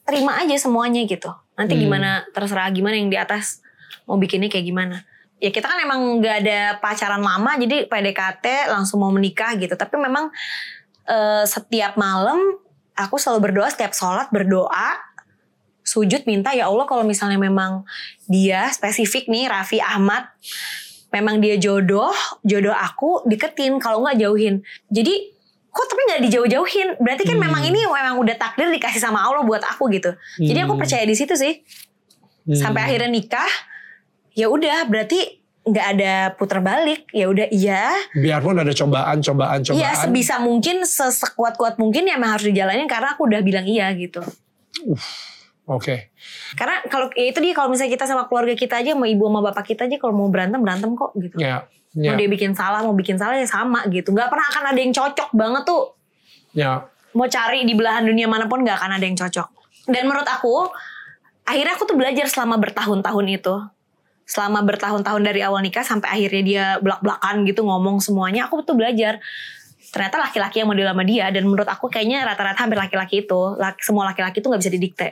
[0.05, 1.33] terima aja semuanya gitu.
[1.57, 1.81] Nanti Hmm.
[1.89, 3.65] gimana terserah gimana yang di atas
[4.11, 5.07] mau bikinnya kayak gimana.
[5.39, 9.73] Ya kita kan emang nggak ada pacaran lama jadi PDKT langsung mau menikah gitu.
[9.73, 10.27] Tapi memang
[11.07, 12.37] eh, setiap malam
[12.93, 14.99] aku selalu berdoa setiap sholat berdoa
[15.81, 17.81] sujud minta ya Allah kalau misalnya memang
[18.29, 20.29] dia spesifik nih Raffi Ahmad
[21.09, 22.13] memang dia jodoh
[22.45, 24.61] jodoh aku deketin kalau nggak jauhin
[24.93, 25.33] jadi
[25.73, 27.45] kok tapi nggak dijauh-jauhin berarti kan Hmm.
[27.49, 30.81] memang ini memang udah takdir dikasih sama Allah buat aku gitu jadi aku Hmm.
[30.85, 31.65] percaya di situ sih
[32.45, 32.55] Hmm.
[32.61, 33.49] sampai akhirnya nikah
[34.35, 37.05] ya udah berarti nggak ada putar balik.
[37.13, 37.93] Ya udah iya.
[38.17, 39.77] Biarpun ada cobaan cobaan cobaan.
[39.77, 44.25] iya sebisa mungkin sesekuat kuat mungkin ya harus dijalanin karena aku udah bilang iya gitu.
[45.69, 46.11] Oke.
[46.57, 49.39] Karena kalau ya itu dia kalau misalnya kita sama keluarga kita aja mau ibu sama
[49.45, 51.37] bapak kita aja kalau mau berantem berantem kok gitu.
[51.37, 54.15] Ya mau ya dia bikin salah mau bikin salah ya sama gitu.
[54.15, 55.83] Nggak pernah akan ada yang cocok banget tuh.
[56.55, 56.87] Ya.
[57.11, 59.47] Mau cari di belahan dunia mana pun nggak akan ada yang cocok.
[59.91, 60.71] Dan menurut aku
[61.43, 63.55] akhirnya aku tuh belajar selama bertahun-tahun itu
[64.25, 69.19] selama bertahun-tahun dari awal nikah sampai akhirnya dia belak-belakan gitu ngomong semuanya aku tuh belajar.
[69.91, 73.83] Ternyata laki-laki yang model sama dia dan menurut aku kayaknya rata-rata hampir laki-laki itu laki,
[73.83, 75.09] semua laki-laki itu nggak bisa didikte.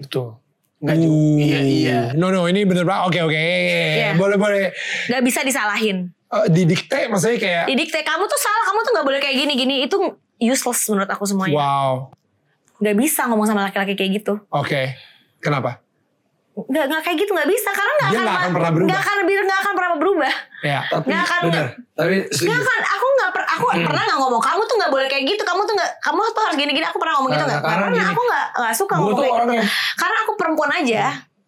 [0.00, 0.40] Betul.
[0.80, 1.44] Nggak juga.
[1.44, 2.00] Iya, iya.
[2.16, 3.02] Uh, no no ini bener banget.
[3.12, 3.36] Oke oke.
[3.36, 4.16] Iya.
[4.16, 4.72] boleh boleh.
[5.12, 6.08] Nggak bisa disalahin.
[6.08, 9.74] Eh, didikte maksudnya kayak didikte kamu tuh salah kamu tuh nggak boleh kayak gini gini
[9.84, 9.96] itu
[10.40, 11.60] useless menurut aku semuanya.
[11.60, 11.92] Wow.
[12.80, 14.40] Nggak bisa ngomong sama laki-laki kayak gitu.
[14.48, 14.96] Oke.
[15.44, 15.83] Kenapa
[16.54, 18.88] nggak nggak kayak gitu nggak bisa karena nggak Dia akan nggak akan pernah berubah.
[18.88, 20.32] nggak akan nggak akan pernah berubah
[20.62, 21.66] ya Tapi Nggak akan- benar.
[21.94, 25.24] Tapi nggak kan aku nggak per, aku pernah nggak ngomong kamu tuh nggak boleh kayak
[25.26, 27.60] gitu kamu tuh nggak kamu tuh harus gini gini aku pernah ngomong gitu Nggak, nggak
[27.60, 28.12] nggak, karena karena gini.
[28.14, 31.02] aku nggak nggak suka ngomong tuh kayak orang gitu yang karena aku perempuan aja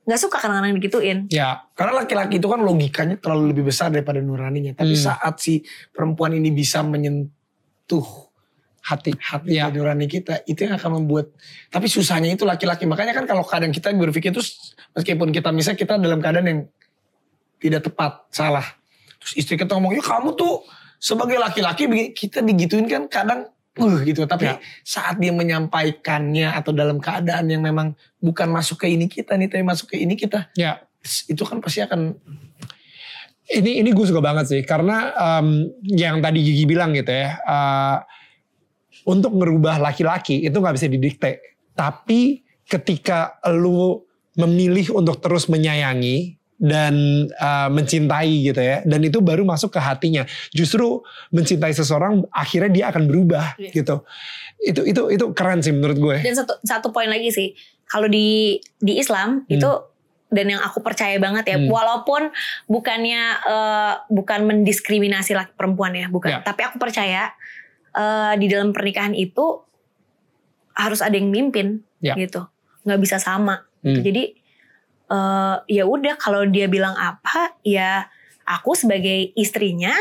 [0.07, 4.73] nggak suka kadang-kadang digituin ya Karena laki-laki itu kan logikanya terlalu lebih besar daripada nuraninya.
[4.73, 5.05] Tapi Hmm.
[5.07, 8.07] saat si perempuan ini bisa menyentuh
[8.81, 9.67] hati hati Ya.
[9.67, 11.35] nurani kita, itu yang akan membuat.
[11.69, 12.87] Tapi susahnya itu laki-laki.
[12.87, 14.41] Makanya kan kalau kadang kita berpikir itu
[14.97, 16.61] meskipun kita misalnya kita dalam keadaan yang
[17.61, 18.65] tidak tepat, salah.
[19.21, 20.65] Terus istri kita ngomong, ya kamu tuh
[20.97, 23.41] sebagai laki-laki begini." kita digituin kan kadang
[23.77, 24.25] uh gitu.
[24.25, 24.57] Tapi Ya.
[24.81, 29.63] saat dia menyampaikannya atau dalam keadaan yang memang bukan masuk ke ini kita nih, tapi
[29.63, 32.19] masuk ke ini kita, ya itu kan pasti akan
[33.47, 37.97] ini ini gue suka banget sih karena em, yang tadi Gigi bilang gitu ya eh,
[39.07, 44.03] untuk ngerubah laki-laki itu nggak bisa didikte tapi ketika lu
[44.37, 46.97] memilih untuk terus menyayangi dan
[47.29, 52.85] eh, mencintai gitu ya dan itu baru masuk ke hatinya justru mencintai seseorang akhirnya dia
[52.89, 53.73] akan berubah Iya.
[53.75, 53.97] gitu
[54.63, 57.53] itu itu itu keren sih menurut gue dan satu satu poin lagi sih
[57.85, 59.53] kalau di di Islam Hmm.
[59.53, 59.69] itu
[60.27, 61.69] dan yang aku percaya banget ya Hmm.
[61.69, 62.33] walaupun
[62.67, 66.39] bukannya eh, bukan mendiskriminasi laki perempuan ya bukan Ya.
[66.41, 67.37] tapi aku percaya
[67.93, 69.61] eh, di dalam pernikahan itu
[70.73, 72.17] harus ada yang mimpin Ya.
[72.17, 72.49] gitu
[72.85, 74.03] nggak bisa sama Hmm.
[74.05, 74.25] jadi
[75.11, 78.07] eh, ya udah kalau dia bilang apa ya
[78.47, 79.93] aku sebagai istrinya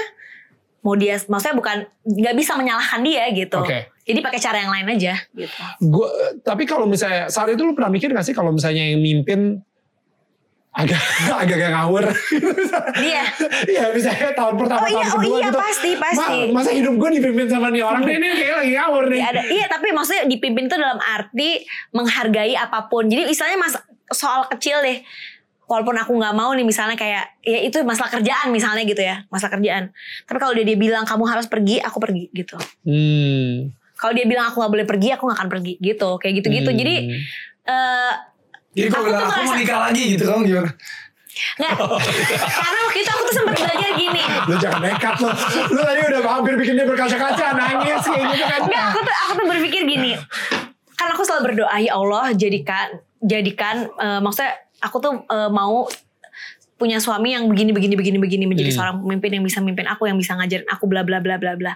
[0.86, 3.89] mau dia maksudnya bukan nggak bisa menyalahkan dia gitu Oke.
[4.05, 6.05] jadi pakai cara yang lain aja gitu Gua,
[6.45, 9.65] tapi kalau misalnya saat itu lu pernah mikir gak sih kalau misalnya yang mimpin
[10.76, 10.99] agak
[11.41, 12.05] agak agak ngawur
[12.99, 13.23] dia
[13.63, 15.59] Iya misalnya tahun pertama Oh iya, tahun oh kedua iya gitu.
[15.59, 16.38] pasti, pasti.
[16.51, 19.19] Ma- masa hidup gue dipimpin sama nih orang nih, ini kayak lagi ngawur nih.
[19.19, 23.07] Iya, ada, iya tapi maksudnya dipimpin itu dalam arti menghargai apa pun.
[23.07, 23.76] Jadi misalnya mas
[24.11, 24.99] soal kecil deh.
[25.65, 29.57] Walaupun aku nggak mau nih misalnya kayak ya itu masalah kerjaan misalnya gitu ya masalah
[29.57, 29.89] kerjaan.
[30.28, 32.59] Tapi kalau dia dia bilang kamu harus pergi, aku pergi gitu.
[32.86, 33.71] Hmm.
[33.95, 36.19] Kalau dia bilang aku nggak boleh pergi, aku nggak akan pergi gitu.
[36.19, 36.69] Kayak gitu-gitu.
[36.69, 36.78] Hmm.
[36.78, 36.95] Jadi
[37.65, 38.13] eh
[38.76, 40.71] Jadi kalau bilang aku mau nikah lagi gitu kamu gimana?
[41.36, 41.73] nggak.
[42.39, 44.21] Karena waktu itu aku tuh sempat belajar gini.
[44.47, 45.30] Lu jangan nekat lo.
[45.67, 48.59] Lu tadi udah hampir bikin dia berkaca-kaca nangis kayak gitu kan.
[48.61, 50.11] Enggak, aku tuh aku tuh berpikir gini.
[50.95, 52.88] Kan aku selalu berdoa ya Allah jadikan
[53.19, 55.88] jadikan eh, maksudnya aku tuh eh, mau
[56.76, 58.78] punya suami yang begini begini begini begini menjadi Hmm.
[58.78, 61.71] seorang pemimpin yang bisa mimpin aku yang bisa ngajarin aku bla bla bla bla bla.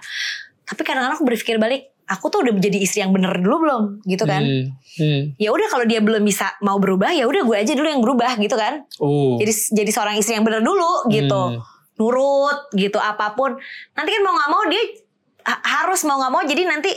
[0.64, 4.26] Tapi kadang-kadang aku berpikir balik, aku tuh udah menjadi istri yang bener dulu belum gitu
[4.26, 4.42] kan.
[4.42, 4.66] Hmm.
[4.98, 5.20] Hmm.
[5.38, 8.34] Ya udah kalau dia belum bisa mau berubah ya udah gue aja dulu yang berubah
[8.36, 8.82] gitu kan.
[8.98, 9.38] Oh.
[9.38, 11.38] Jadi jadi seorang istri yang bener dulu gitu.
[11.54, 11.62] Hmm.
[11.96, 13.54] Nurut gitu apa pun.
[13.94, 14.82] Nanti kan mau nggak mau dia
[15.46, 16.92] ha- harus mau nggak mau jadi nanti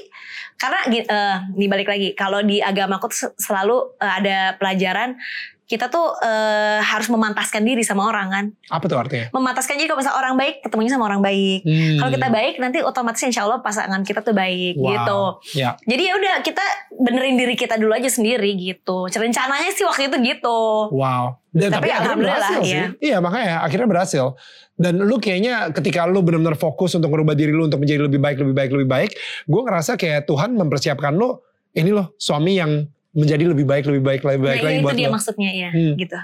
[0.53, 4.38] karena gi- eh, nih balik lagi kalau di agama aku tuh se- selalu eh, ada
[4.55, 5.18] pelajaran
[5.64, 8.45] kita tuh eh, harus memantaskan diri sama orang kan.
[8.68, 9.32] Apa tuh artinya?
[9.32, 11.64] Memantaskan jadi kalau misalnya orang baik ketemunya sama orang baik.
[11.64, 11.97] Hmm.
[11.97, 14.88] Kalau kita baik nanti otomatis insya Allah pasangan kita tuh baik Wow.
[14.91, 15.22] gitu.
[15.57, 15.80] Ya.
[15.82, 19.07] Jadi ya udah kita benerin diri kita dulu aja sendiri gitu.
[19.07, 20.59] Rencananya sih waktu itu gitu.
[20.91, 21.39] Wow.
[21.53, 22.74] Dan Tapi akhirnya alhamdulillah, berhasil sih.
[22.74, 22.86] iya.
[22.99, 24.26] Iya makanya akhirnya berhasil.
[24.74, 28.38] Dan lu kayaknya ketika lu benar-benar fokus untuk merubah diri lu untuk menjadi lebih baik,
[28.41, 29.11] lebih baik, lebih baik.
[29.45, 31.38] Gue ngerasa kayak Tuhan mempersiapkan lu.
[31.74, 34.95] Ini loh suami yang menjadi lebih baik, lebih baik, lebih baik nah, lagi itu buat
[34.95, 35.14] dia lu.
[35.14, 35.93] maksudnya ya Hmm.
[35.95, 36.18] gitu.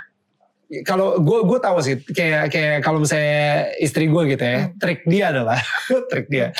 [0.86, 3.42] Kalau gue gue tahu sih kayak kayak kalau misalnya
[3.78, 4.78] istri gue gitu ya, Hmm.
[4.78, 5.58] trik dia adalah
[6.10, 6.54] trik dia.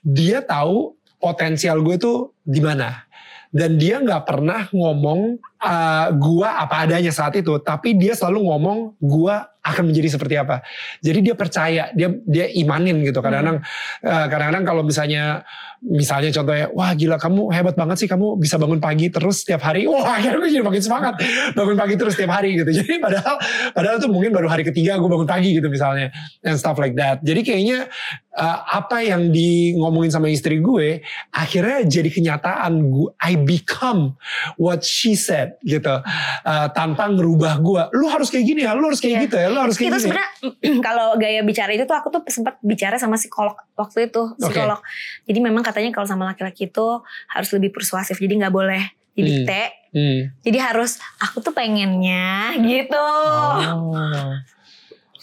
[0.00, 3.04] Dia tahu potensial gue tuh di mana.
[3.50, 8.78] Dan dia nggak pernah ngomong uh, gua apa adanya saat itu, tapi dia selalu ngomong
[9.00, 10.64] gua akan menjadi seperti apa.
[11.04, 13.20] Jadi dia percaya, dia dia imanin gitu.
[13.20, 13.60] Kadang-kadang
[14.04, 15.44] uh, kadang-kadang kalau misalnya
[15.84, 19.84] misalnya contohnya, wah gila kamu hebat banget sih kamu bisa bangun pagi terus setiap hari.
[19.84, 21.14] Wah akhirnya gue jadi makin semangat
[21.52, 22.72] bangun pagi terus setiap hari gitu.
[22.80, 23.36] Jadi padahal
[23.76, 26.08] padahal tuh mungkin baru hari ketiga gue bangun pagi gitu misalnya
[26.40, 27.20] and stuff like that.
[27.20, 27.88] Jadi kayaknya
[28.36, 31.02] uh, apa yang di ngomongin sama istri gue
[31.34, 34.16] akhirnya jadi kenyataan gue I become
[34.56, 35.94] what she said gitu
[36.40, 39.24] Uh, tanpa ngerubah gue lu harus kayak gini ya lu harus kayak Iya.
[39.28, 40.30] gitu ya lu harus kayak itu gini sebenarnya
[40.88, 44.80] kalau gaya bicara itu tuh aku tuh sempat bicara sama psikolog waktu itu psikolog.
[45.28, 46.86] Jadi memang katanya kalau sama laki-laki itu
[47.28, 48.16] harus lebih persuasif.
[48.16, 48.80] Jadi nggak boleh
[49.12, 49.62] didikte.
[49.92, 50.32] Hmm.
[50.40, 52.96] Jadi harus aku tuh pengennya gitu.
[52.96, 54.32] Oh.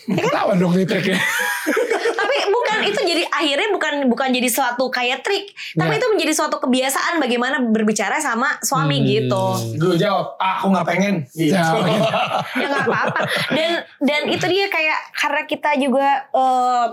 [0.07, 1.19] Ketawa dong nih triknya.
[2.19, 5.99] Tapi bukan itu jadi akhirnya bukan bukan jadi suatu kayak trik, tapi Ya.
[5.99, 9.05] itu menjadi suatu kebiasaan bagaimana berbicara sama suami Hmm.
[9.05, 9.43] gitu.
[9.77, 11.15] Gue jawab, ah, aku nggak pengen.
[11.29, 11.51] Gitu.
[11.51, 11.77] Ya, gitu.
[12.61, 13.19] ya nggak apa-apa
[13.51, 16.85] dan dan itu dia kayak karena kita juga eh,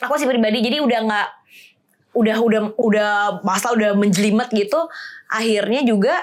[0.00, 1.28] aku sih pribadi jadi udah nggak
[2.14, 4.88] udah udah udah masa udah menjelimet gitu
[5.28, 6.16] akhirnya juga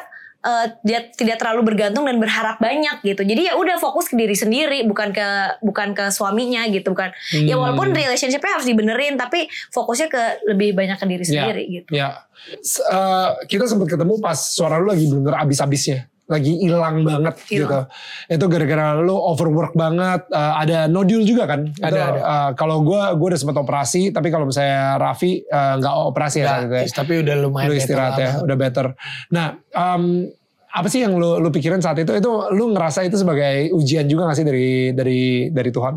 [0.46, 4.34] eh, dia tidak terlalu bergantung dan berharap banyak gitu jadi ya udah fokus ke diri
[4.34, 5.28] sendiri bukan ke
[5.60, 7.50] bukan ke suaminya gitu ya Hmm.
[7.58, 11.28] walaupun relationshipnya harus dibenerin tapi fokusnya ke lebih banyak ke diri Ya.
[11.28, 12.10] sendiri gitu Ya,
[12.86, 17.60] eh, kita sempat ketemu pas suara lu lagi bener abis-abisnya, lagi hilang banget Hilang.
[17.62, 17.80] gitu.
[18.34, 20.26] Itu gara-gara lu overwork banget.
[20.28, 21.70] eh, ada nodul juga kan?
[21.78, 22.22] Ada, Itu, ada.
[22.22, 26.46] eh, kalau gue gue udah sempat operasi, tapi kalau misalnya Raffi eh, nggak operasi ya
[26.48, 26.76] saat itu.
[26.76, 26.86] ya.
[26.92, 27.68] Tapi udah lumayan.
[27.70, 28.86] Lu istirahat ya, udah better.
[29.30, 30.04] Nah, em,
[30.68, 32.10] apa sih yang lu, lu pikirin saat itu?
[32.12, 35.96] Itu lu ngerasa itu sebagai ujian juga gak sih dari dari dari Tuhan?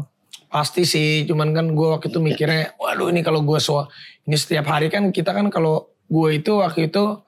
[0.48, 3.84] Pasti sih, cuman kan gue waktu itu mikirnya, waduh ini kalau gue so
[4.22, 7.20] ini setiap hari kan kita kan kalau gue itu waktu itu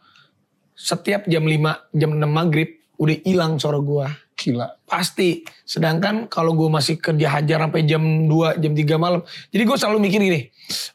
[0.73, 1.61] setiap jam 5,
[1.93, 4.07] jam 6 maghrib udah hilang suara gue.
[4.37, 4.69] Gila.
[4.85, 5.41] Pasti.
[5.65, 9.21] Sedangkan kalau gue masih kerja hajar sampai jam 2, jam 3 malam.
[9.49, 10.41] Jadi gue selalu mikir gini,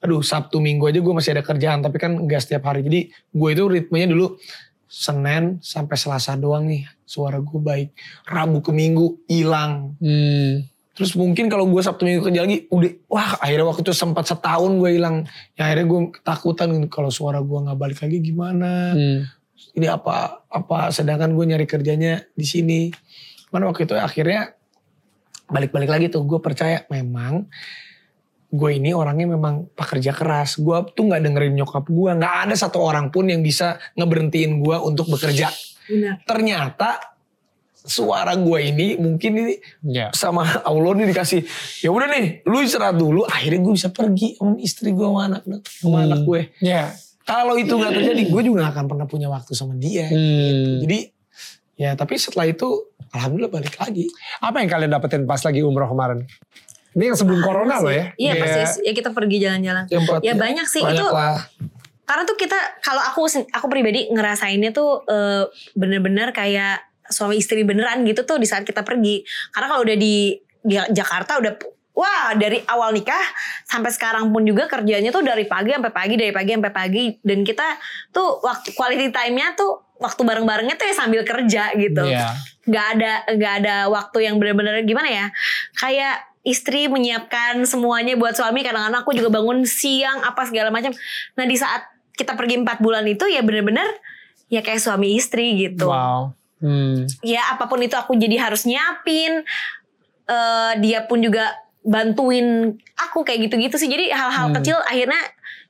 [0.01, 2.85] aduh Sabtu Minggu aja gue masih ada kerjaan, tapi kan gak setiap hari.
[2.85, 4.37] Jadi gue itu ritmenya dulu
[4.85, 7.89] Senin sampai Selasa doang nih suara gue baik.
[8.29, 9.97] Rabu ke Minggu hilang.
[9.97, 10.65] Hmm.
[10.95, 14.71] Terus mungkin kalau gue Sabtu Minggu kerja lagi, udah wah akhirnya waktu itu sempat setahun
[14.79, 15.27] gue hilang.
[15.59, 18.95] Ya akhirnya gue ketakutan kalau suara gue nggak balik lagi gimana.
[18.95, 19.19] Hmm.
[19.71, 22.81] Ini apa apa sedangkan gue nyari kerjanya di sini.
[23.49, 24.55] Mana waktu itu akhirnya
[25.45, 27.45] balik-balik lagi tuh gue percaya memang
[28.49, 30.55] gue ini orangnya memang pekerja keras.
[30.55, 32.11] Gue tuh nggak dengerin nyokap gue.
[32.13, 35.51] nggak ada satu orang pun yang bisa ngeberhentiin gue untuk bekerja.
[35.85, 37.13] benar Ternyata
[37.77, 40.09] suara gue ini mungkin ini Ya.
[40.09, 41.45] sama Allah nih dikasih
[41.79, 45.41] ya udah nih lu istirahat dulu akhirnya gue bisa pergi sama istri gue sama anak
[45.69, 46.05] sama Hmm.
[46.09, 46.89] anak gue Ya.
[47.25, 50.85] Kalau itu nggak terjadi gue juga gak akan pernah punya waktu sama dia Hmm.
[50.85, 50.99] jadi
[51.75, 54.07] ya tapi setelah itu alhamdulillah balik lagi.
[54.39, 56.23] Apa yang kalian dapetin pas lagi umroh kemarin?
[56.95, 58.11] Ini yang sebelum corona loh ya?
[58.15, 59.83] iya pasti ya kita pergi jalan-jalan.
[59.87, 60.83] Buat- ya banyak sih.
[60.83, 61.39] banyak itu lah.
[62.05, 68.05] karena tuh kita kalau aku aku pribadi ngerasainnya tuh eh, bener-bener kayak suami istri beneran
[68.05, 69.25] gitu tuh di saat kita pergi.
[69.51, 71.53] Karena kalau udah di, di Jakarta udah
[71.95, 73.23] wah dari awal nikah
[73.63, 77.05] sampai sekarang pun juga kerjanya tuh dari pagi sampai pagi dari pagi sampai pagi.
[77.23, 77.79] Dan kita
[78.11, 82.03] tuh waktu quality time-nya tuh waktu bareng-barengnya tuh ya sambil kerja gitu.
[82.03, 82.35] Iya.
[82.65, 85.25] nggak ada nggak ada waktu yang benar-benar gimana ya?
[85.79, 88.61] Kayak istri menyiapkan semuanya buat suami.
[88.61, 90.91] Kadang-kadang aku juga bangun siang apa segala macam.
[91.39, 91.87] Nah di saat
[92.19, 93.87] kita pergi empat bulan itu ya benar-benar
[94.51, 95.87] ya kayak suami istri gitu.
[95.89, 96.35] Wow.
[96.55, 97.03] Hmm.
[97.19, 99.45] ya apa pun itu aku jadi harus nyiapin.
[100.25, 101.53] Eh, dia pun juga
[101.85, 104.55] bantuin aku kayak gitu-gitu sih jadi hal-hal Hmm.
[104.57, 105.21] kecil akhirnya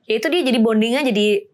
[0.04, 1.44] ya itu dia jadi bondingnya jadi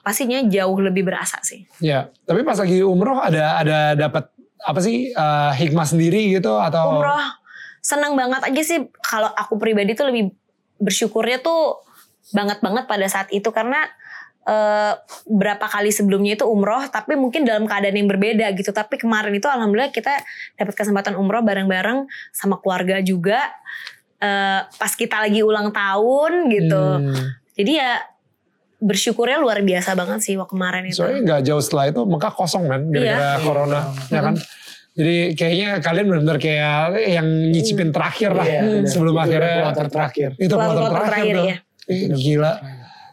[0.00, 2.08] pastinya jauh lebih berasa sih Ya.
[2.24, 6.96] Tapi pas lagi umroh ada ada dapat apa sih eh, hikmah sendiri gitu atau?
[6.96, 7.26] umroh
[7.80, 10.32] seneng banget aja sih kalau aku pribadi tuh lebih
[10.78, 11.84] bersyukurnya tuh
[12.32, 13.84] banget banget pada saat itu karena
[14.44, 14.92] eh,
[15.26, 19.44] berapa kali sebelumnya itu umroh tapi mungkin dalam keadaan yang berbeda gitu tapi kemarin itu
[19.46, 20.16] alhamdulillah kita
[20.54, 23.52] dapat kesempatan umroh bareng-bareng sama keluarga juga
[24.24, 27.14] eh, pas kita lagi ulang tahun gitu Hmm.
[27.52, 27.90] jadi ya
[28.78, 32.64] bersyukurnya luar biasa banget sih waktu kemarin itu Soalnya nggak jauh setelah itu Mekah kosong
[32.66, 33.40] kan gara-gara Iya.
[33.40, 34.34] corona, ya kan?
[34.94, 38.86] Jadi kayaknya kalian benar-benar kayak yang nyicipin terakhir lah Iya, benar.
[38.86, 40.28] sebelum Itu udah akhirnya kloter terakhir.
[40.36, 41.56] itu terakhir, terakhir, ya.
[41.86, 42.52] Ih, Gila.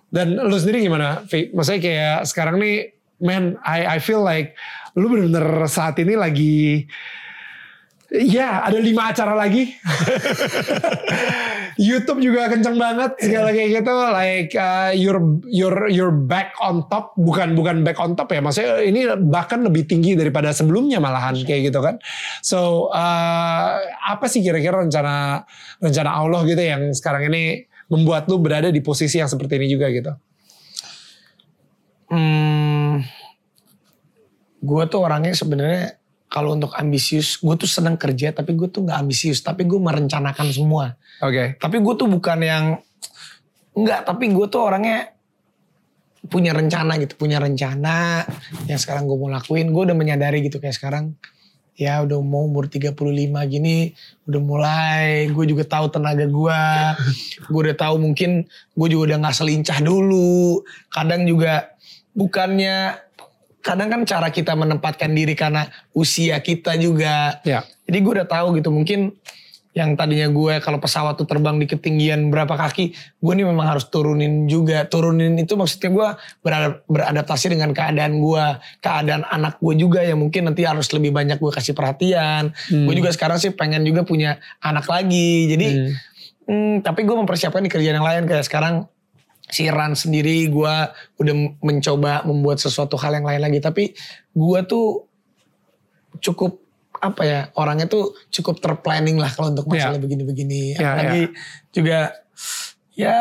[0.08, 1.50] Dan lu sendiri gimana, Vi?
[1.50, 2.76] Maksudnya kayak sekarang nih,
[3.18, 4.54] man, I I feel like
[4.94, 6.86] lu benar-benar saat ini lagi
[8.12, 9.72] Ya, ada lima acara lagi.
[11.80, 13.94] YouTube juga kenceng banget segala kayak gitu.
[14.12, 18.44] Like uh, you're you're you're back on top, bukan bukan back on top ya.
[18.44, 22.04] Maksudnya ini bahkan lebih tinggi daripada sebelumnya malahan kayak gitu kan.
[22.44, 25.48] So uh, apa sih kira-kira rencana
[25.80, 29.88] rencana Allah gitu yang sekarang ini membuat lu berada di posisi yang seperti ini juga
[29.88, 30.12] gitu?
[32.12, 33.08] Hmm,
[34.60, 36.01] gue tuh orangnya sebenarnya
[36.32, 40.48] kalau untuk ambisius, gue tuh seneng kerja, tapi gue tuh nggak ambisius, tapi gue merencanakan
[40.48, 40.96] semua.
[41.20, 41.60] Oke.
[41.60, 42.66] Tapi gue tuh bukan yang
[43.76, 45.12] enggak, tapi gue tuh orangnya
[46.32, 48.24] punya rencana gitu, punya rencana
[48.64, 49.76] yang sekarang gue mau lakuin.
[49.76, 51.20] Gue udah menyadari gitu kayak sekarang
[51.76, 52.94] ya udah mau umur 35
[53.50, 53.96] gini
[54.30, 56.62] udah mulai gue juga tahu tenaga gue
[57.48, 60.62] gue udah tahu mungkin gue juga udah nggak selincah dulu
[60.94, 61.74] kadang juga
[62.12, 63.02] bukannya
[63.62, 67.62] kadang kan cara kita menempatkan diri karena usia kita juga Ya.
[67.86, 69.14] jadi gue udah tahu gitu mungkin
[69.72, 72.92] yang tadinya gue kalau pesawat tuh terbang di ketinggian berapa kaki,
[73.24, 74.84] gue nih memang harus turunin juga.
[74.84, 76.08] Turunin itu maksudnya gue
[76.44, 78.46] berada- beradaptasi dengan keadaan gue,
[78.84, 82.52] keadaan anak gue juga yang mungkin nanti harus lebih banyak gue kasih perhatian.
[82.68, 85.48] Gue juga sekarang sih pengen juga punya anak lagi.
[85.48, 85.68] Jadi,
[86.52, 88.92] hmm, tapi gue mempersiapkan di kerjaan yang lain kayak sekarang
[89.52, 90.74] si Ran sendiri gue
[91.20, 93.60] udah mencoba membuat sesuatu hal yang lain lagi.
[93.60, 93.92] Tapi
[94.32, 95.06] gue tuh
[96.24, 96.58] cukup
[97.02, 100.04] apa ya orangnya tuh cukup terplanning lah kalau untuk masalah Iya.
[100.06, 100.62] begini-begini.
[100.78, 101.24] Iya, Apalagi
[101.74, 102.00] juga
[102.94, 103.18] ya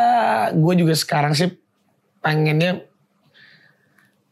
[0.52, 1.48] gue juga sekarang sih
[2.20, 2.84] pengennya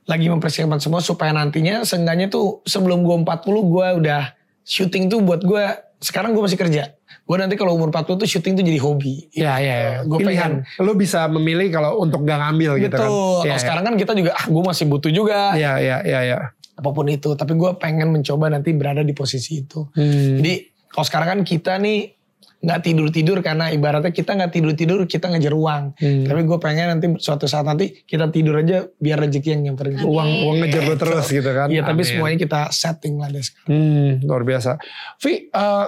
[0.09, 4.23] lagi mempersiapkan semua supaya nantinya seenggaknya tuh sebelum gue 40 gue udah
[4.65, 5.65] syuting tuh buat gue
[6.01, 6.93] sekarang gue masih kerja.
[7.29, 9.29] Gue nanti kalau umur 40 tuh syuting tuh jadi hobi.
[9.37, 9.93] Ya, ya, ya.
[10.03, 10.65] Gue Pilihan.
[10.81, 12.97] Lu bisa memilih kalau untuk gak ngambil gitu Betul.
[12.97, 13.05] kan.
[13.05, 13.59] Kalau Ya, ya.
[13.61, 16.39] sekarang kan kita juga ah gue masih butuh juga Iya, iya, iya, iya.
[16.73, 17.37] apa pun itu.
[17.37, 19.85] Tapi gue pengen mencoba nanti berada di posisi itu.
[19.93, 20.41] Hmm.
[20.41, 20.53] Jadi
[20.89, 22.17] kalau sekarang kan kita nih
[22.59, 25.95] nggak tidur tidur karena ibaratnya kita nggak tidur tidur kita ngejar uang.
[25.95, 26.25] Hmm.
[26.25, 30.29] Tapi gue pengen nanti suatu saat nanti kita tidur aja biar rezeki yang nyamperin uang
[30.43, 31.69] uang ngejar lu terus gitu kan.
[31.69, 33.69] Iya tapi semuanya kita setting lah deh sekarang.
[33.69, 34.81] Hmm, luar biasa.
[35.21, 35.87] Vi, eh,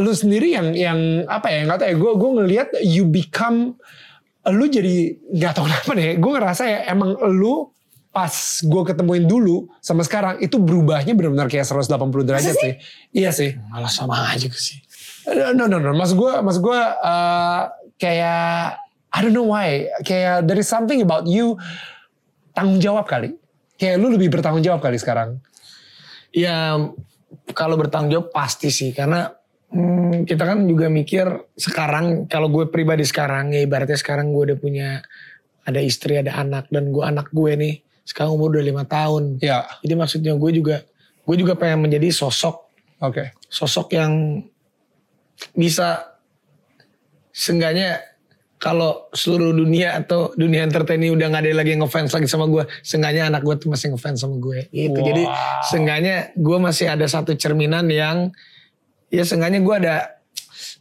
[0.00, 1.68] lu sendiri yang yang apa ya?
[1.68, 1.96] Nggak tahu ya.
[1.96, 3.76] Gue gue ngelihat you become
[4.48, 6.10] lu jadi nggak tahu kenapa deh.
[6.18, 7.70] Gue ngerasa ya emang lu
[8.14, 8.30] pas
[8.62, 11.90] gue ketemuin dulu sama sekarang itu berubahnya benar-benar kayak 180
[12.22, 12.74] derajat sih?
[13.10, 13.58] Iya sih.
[13.74, 14.78] Malah sama aja sih.
[15.26, 17.62] Eh, No no no, mas gue mas gue eh,
[17.98, 18.78] kayak
[19.14, 21.54] I don't know why, kayak there is something about you
[22.50, 23.38] tanggung jawab kali.
[23.78, 25.38] Kayak lu lebih bertanggung jawab kali sekarang.
[26.34, 26.74] Ya
[27.54, 29.30] kalau bertanggung jawab pasti sih karena
[29.74, 31.26] hmm, kita kan juga mikir
[31.58, 34.88] sekarang kalau gue pribadi sekarang ya ibaratnya sekarang gue udah punya
[35.66, 39.40] ada istri ada anak dan gue anak gue nih sekarang umur udah lima tahun.
[39.40, 40.84] Ya, Jadi maksudnya gue juga
[41.24, 42.68] gue juga pengen menjadi sosok
[43.00, 43.32] oke.
[43.48, 44.44] sosok yang
[45.56, 46.14] bisa
[47.32, 48.04] seenggaknya
[48.60, 52.48] kalau seluruh dunia atau dunia entertain ini udah gak ada lagi yang ngefans lagi sama
[52.48, 54.72] gue, seenggaknya anak gue tuh masih ngefans sama gue.
[54.72, 54.96] Gitu.
[54.96, 55.04] Wow.
[55.04, 55.22] Jadi
[55.68, 58.32] seenggaknya gue masih ada satu cerminan yang
[59.14, 59.94] ya seenggaknya gue ada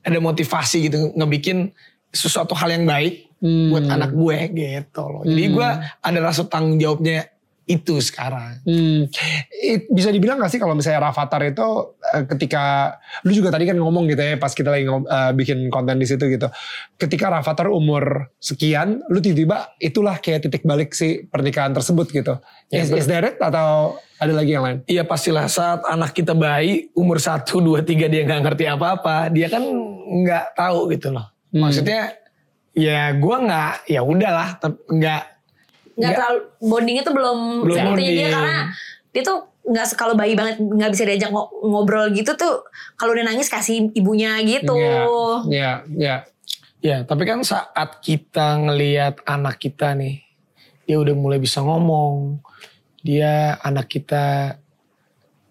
[0.02, 1.70] ada motivasi gitu ngebikin
[2.10, 3.76] sesuatu hal yang baik Hmm.
[3.76, 5.20] buat anak gue gitu loh.
[5.22, 5.68] Jadi gue
[6.00, 7.28] ada rasa tanggung jawabnya
[7.66, 8.64] itu sekarang.
[8.64, 9.12] Hmm,
[9.54, 11.64] it- bisa dibilang gak sih kalau misalnya Rafathar itu
[12.10, 15.68] eh, ketika lu juga tadi kan ngomong gitu ya pas kita lagi ngom- eh, bikin
[15.68, 16.48] konten di situ gitu.
[16.96, 22.40] Ketika Rafathar umur sekian, lu tiba-tiba itulah kayak titik balik si pernikahan tersebut gitu.
[22.68, 24.00] Ya, is, is that it atau
[24.30, 24.78] ada lagi yang lain?
[24.88, 29.28] Iya pastilah saat anak kita bayi umur 1, 2, 3 dia nggak ngerti apa-apa.
[29.30, 29.64] Dia kan
[30.04, 31.28] nggak tahu gitu loh.
[31.52, 31.68] Hmm.
[31.68, 32.16] Maksudnya
[32.74, 35.24] ya gue nggak ya udahlah tapi nggak
[35.94, 38.74] nggak terlalu bondingnya tuh belum, Belum dia karena
[39.14, 42.68] dia tuh nggak kalau bayi banget nggak bisa diajak ngo- ngobrol gitu tuh
[43.00, 44.76] kalau udah nangis kasih ibunya gitu
[45.48, 46.16] Iya, iya.
[46.84, 50.20] ya tapi kan saat kita ngelihat anak kita nih
[50.84, 52.44] dia udah mulai bisa ngomong
[53.04, 54.56] dia anak kita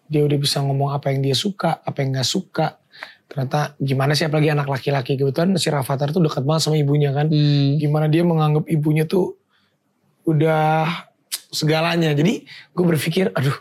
[0.08, 2.80] dia udah bisa ngomong apa yang dia suka apa yang nggak suka
[3.28, 7.32] ternyata gimana sih apalagi anak laki-laki kebetulan si Rafathar tuh dekat banget sama ibunya kan
[7.32, 7.80] Hmm.
[7.80, 9.36] gimana dia menganggap ibunya tuh
[10.26, 10.86] udah
[11.52, 12.16] segalanya.
[12.16, 13.54] Jadi gue berpikir, aduh,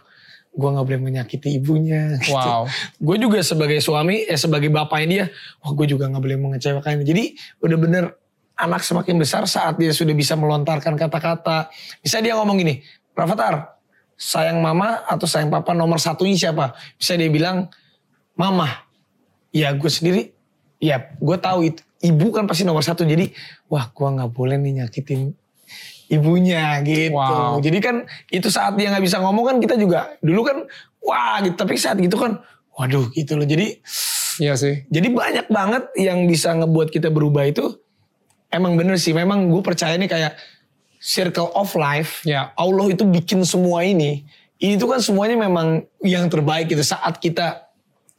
[0.51, 2.15] gue nggak boleh menyakiti ibunya.
[2.23, 2.33] gitu.
[2.33, 2.65] Wow.
[2.97, 5.25] gue juga sebagai suami, eh sebagai bapaknya dia,
[5.61, 7.03] wah gue juga nggak boleh mengecewakan.
[7.03, 8.15] Jadi bener-bener
[8.55, 11.67] anak semakin besar saat dia sudah bisa melontarkan kata-kata.
[11.99, 12.79] Bisa dia ngomong gini,
[13.11, 13.80] Rafathar,
[14.21, 16.77] sayang mama atau sayang papa nomor satunya siapa?
[17.01, 17.73] Bisa dia bilang,
[18.37, 18.85] mama.
[19.49, 20.31] Ya gue sendiri,
[20.79, 23.01] ya gue tahu itu ibu kan pasti nomor satu.
[23.03, 23.33] Jadi
[23.67, 25.33] wah gue nggak boleh nih nyakitin
[26.11, 27.15] ibunya gitu.
[27.15, 27.59] Wow.
[27.59, 30.57] Jadi kan itu saat dia nggak bisa ngomong kan kita juga dulu kan
[31.03, 31.55] wah gitu.
[31.57, 32.39] Tapi saat gitu kan
[32.75, 33.47] waduh gitu loh.
[33.47, 33.79] Jadi
[34.39, 34.87] Iya sih.
[34.87, 37.77] jadi banyak banget yang bisa ngebuat kita berubah itu.
[38.47, 39.11] Emang bener sih.
[39.11, 40.33] Memang gue percaya nih kayak
[41.01, 42.21] circle of life.
[42.23, 42.53] Ya.
[42.53, 44.21] Allah itu bikin semua ini.
[44.61, 46.85] Ini tuh kan semuanya memang yang terbaik gitu.
[46.85, 47.65] Saat kita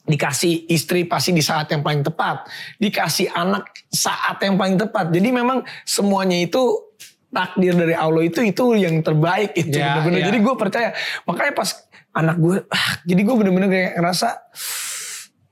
[0.03, 2.51] dikasih istri pasti di saat yang paling tepat.
[2.83, 5.15] Dikasih anak saat yang paling tepat.
[5.15, 6.91] Jadi memang semuanya itu
[7.33, 10.19] takdir dari Allah itu itu yang terbaik itu Ya, bener-bener.
[10.21, 10.27] ya.
[10.29, 10.89] Jadi gue percaya.
[11.25, 11.71] Makanya pas
[12.13, 14.29] anak gue, ah, jadi gue bener-bener kayak ngerasa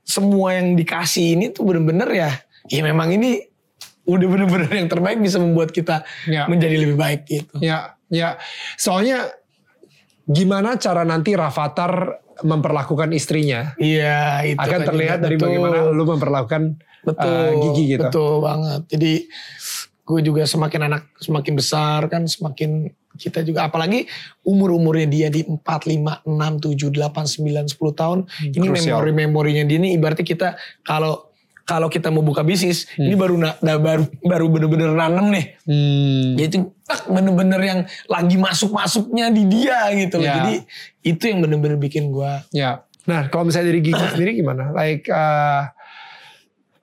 [0.05, 2.29] semua yang dikasih ini tuh bener-bener ya,
[2.67, 3.50] ya memang ini
[4.03, 6.45] udah bener-bener yang terbaik bisa membuat kita Ya.
[6.45, 7.53] menjadi lebih baik gitu.
[7.59, 8.41] Ya, ya.
[8.75, 9.29] Soalnya
[10.23, 15.45] gimana cara nanti Rafathar memperlakukan istrinya Iya itu akan kan terlihat dari betul.
[15.47, 16.61] bagaimana lu memperlakukan
[17.01, 18.01] betul uh, gigi gitu.
[18.01, 19.13] betul banget jadi
[20.01, 24.05] gue juga semakin anak semakin besar kan semakin kita juga apalagi
[24.41, 28.97] umur umurnya dia di 4, 5, 6, 7, 8, 9, 10 tahun ini Hmm, Krusial.
[28.97, 30.47] memori memorinya dia ini ibaratnya kita
[30.81, 31.30] kalau
[31.71, 36.35] kalau kita mau buka bisnis ini baru na- nah, baru baru bener-bener nanam nih Hmm.
[36.35, 40.27] Ya itu tak bener-bener yang lagi masuk-masuknya di dia gitu loh.
[40.27, 40.35] Ya.
[40.35, 40.55] Jadi
[41.07, 42.83] itu yang bener-bener bikin gua Ya.
[43.01, 44.75] Nah, kalau misalnya dari Gigi sendiri gimana?
[44.75, 45.71] Like, uh,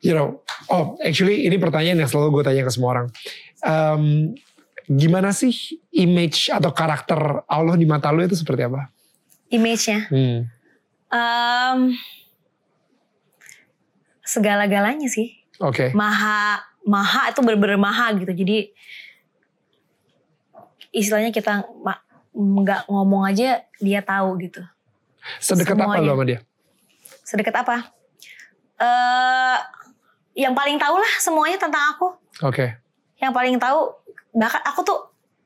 [0.01, 3.07] you know, oh, actually ini pertanyaan yang selalu gue tanya ke semua orang.
[3.61, 4.33] Um,
[4.89, 5.53] gimana sih
[5.93, 8.89] image atau karakter Allah di mata lu itu seperti apa?
[9.51, 10.09] Image-nya.
[10.09, 10.39] Hmm.
[11.09, 11.79] Em,
[14.29, 15.33] segala-galanya sih.
[15.59, 15.97] Oke.
[15.97, 18.29] Maha, maha itu bener-bener maha gitu.
[18.29, 18.69] Jadi
[20.93, 21.65] istilahnya kita
[22.37, 24.61] nggak ngomong aja dia tahu gitu.
[25.41, 26.05] Sedekat apa semuanya.
[26.05, 26.39] lu sama dia?
[27.25, 27.77] Sedekat apa?
[28.79, 29.59] eh
[30.39, 32.15] yang paling tahu lah semuanya tentang aku.
[32.47, 32.79] Oke.
[33.19, 33.91] Yang paling tahu
[34.39, 34.99] bahkan aku tuh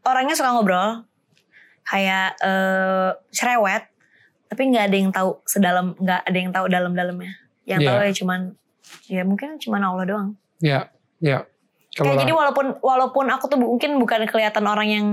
[0.05, 1.09] orangnya suka ngobrol
[1.89, 3.89] kayak eh cerewet
[4.53, 7.33] tapi nggak ada yang tahu sedalam nggak ada yang tahu dalam-dalamnya.
[7.65, 7.89] Yang Iya.
[7.89, 8.41] tahu ya cuman
[9.07, 10.29] ya mungkin cuman Allah doang.
[10.59, 11.47] Ya, ya.
[11.93, 15.07] Kayak lah- jadi walaupun walaupun aku tuh mungkin bukan kelihatan orang yang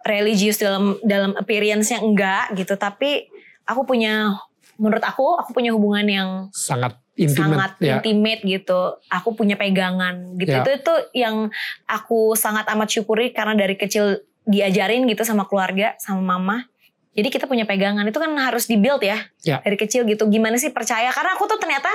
[0.00, 3.28] religius dalam dalam appearance-nya enggak gitu, tapi
[3.66, 4.32] aku punya
[4.80, 7.36] menurut aku aku punya hubungan yang sangat intimate.
[7.36, 8.00] sangat ya.
[8.00, 8.96] intimate gitu.
[9.12, 10.56] Aku punya pegangan gitu.
[10.56, 10.64] Ya.
[10.64, 11.52] Itu itu yang
[11.84, 16.64] aku sangat amat syukuri karena dari kecil diajarin gitu sama keluarga, sama mama.
[17.12, 19.58] Jadi kita punya pegangan itu kan harus dibuild ya, Ya.
[19.60, 20.30] dari kecil gitu.
[20.30, 21.10] Gimana sih percaya?
[21.10, 21.90] Karena aku tuh ternyata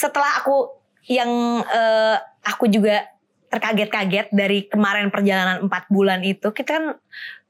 [0.00, 0.72] setelah aku
[1.04, 1.28] yang
[1.62, 3.04] eh, aku juga
[3.50, 6.84] terkaget-kaget dari kemarin perjalanan empat bulan itu kita kan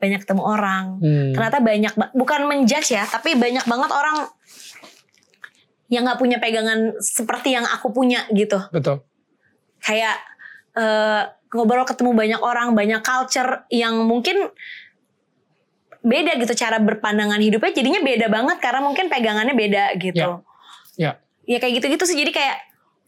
[0.01, 1.31] banyak ketemu orang Hmm.
[1.31, 4.27] ternyata banyak ba- bukan menjudge ya tapi banyak banget orang
[5.87, 9.05] yang nggak punya pegangan seperti yang aku punya gitu Betul.
[9.79, 10.17] kayak
[10.73, 14.49] eh, ngobrol ketemu banyak orang banyak culture yang mungkin
[16.01, 20.41] beda gitu cara berpandangan hidupnya jadinya beda banget karena mungkin pegangannya beda gitu Ya.
[21.45, 22.57] Ya kayak gitu-gitu sih jadi kayak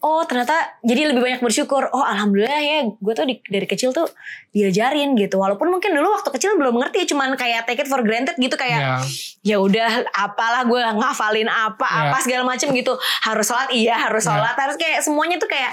[0.00, 4.10] oh ternyata jadi lebih banyak bersyukur oh alhamdulillah ya gue tuh di- dari kecil tuh
[4.50, 8.34] diajarin gitu walaupun mungkin dulu waktu kecil belum ngerti cuman kayak take it for granted
[8.36, 8.98] gitu kayak Ya.
[9.44, 12.00] ya udah apalah gue ngafalin apa Ya.
[12.08, 14.34] apa segala macem gitu harus sholat iya harus Ya.
[14.34, 15.70] sholat harus kayak semuanya tuh kayak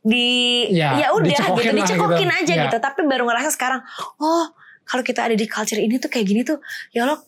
[0.00, 2.38] di Ya, ya udah dicekokin gitu lah dicekokin gitu.
[2.42, 2.62] aja Ya.
[2.66, 3.84] gitu tapi baru ngerasa sekarang
[4.18, 4.50] oh
[4.82, 6.58] kalau kita ada di culture ini tuh kayak gini tuh
[6.90, 7.22] ya Allah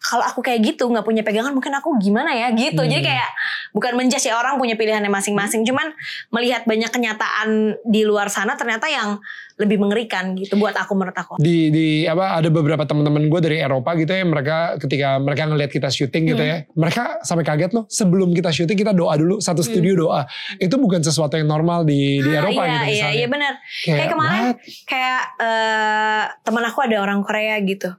[0.00, 3.06] kalau aku kayak gitu nggak punya pegangan mungkin aku gimana ya gitu jadi Hmm.
[3.06, 3.30] kayak
[3.70, 5.92] bukan menjudge ya orang punya pilihannya masing-masing cuman
[6.30, 7.48] melihat banyak kenyataan
[7.82, 9.20] di luar sana ternyata yang
[9.54, 13.58] lebih mengerikan gitu buat aku menurut aku di di apa ada beberapa teman-teman gue dari
[13.58, 17.84] Eropa gitu ya mereka ketika mereka ngelihat kita syuting gitu ya mereka sampai kaget loh
[17.86, 20.24] sebelum kita syuting kita doa dulu satu studio doa
[20.56, 23.52] itu bukan sesuatu yang normal di di Ah, Eropa iya, gitu iya, misalnya iya benar.
[23.60, 24.56] kayak, Kayak kemarin what?
[24.86, 27.90] kayak eh, teman aku ada orang Korea gitu.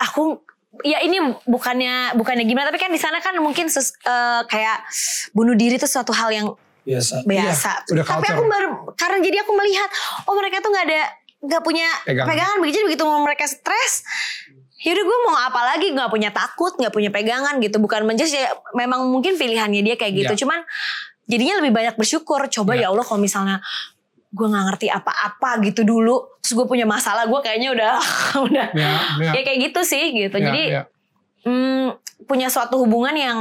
[0.00, 0.40] Aku
[0.82, 4.84] ya ini bukannya bukannya gimana tapi kan di sana kan mungkin sus- eh, kayak
[5.30, 6.46] bunuh diri itu suatu hal yang
[6.82, 7.22] biasa.
[7.22, 7.72] biasa.
[7.84, 8.34] Iya, udah tapi culture.
[8.34, 9.88] aku baru karena jadi aku melihat
[10.24, 11.00] oh mereka tuh nggak ada
[11.38, 12.26] nggak punya Pegangan.
[12.26, 14.02] pegangan, begitu begitu mereka stres
[14.78, 18.50] Yaudah gue mau apa lagi nggak punya takut nggak punya pegangan gitu bukan menjadi ya
[18.72, 20.38] memang mungkin pilihannya dia kayak gitu Ya.
[20.38, 20.62] cuman
[21.26, 22.86] jadinya lebih banyak bersyukur coba Ya.
[22.86, 23.58] ya Allah kalau misalnya
[24.28, 27.92] gue nggak ngerti apa-apa gitu dulu terus gue punya masalah gue kayaknya udah
[28.48, 29.30] udah Ya, ya.
[29.32, 30.82] ya kayak gitu sih gitu Ya, jadi ya.
[31.44, 33.38] hmm, punya suatu hubungan yang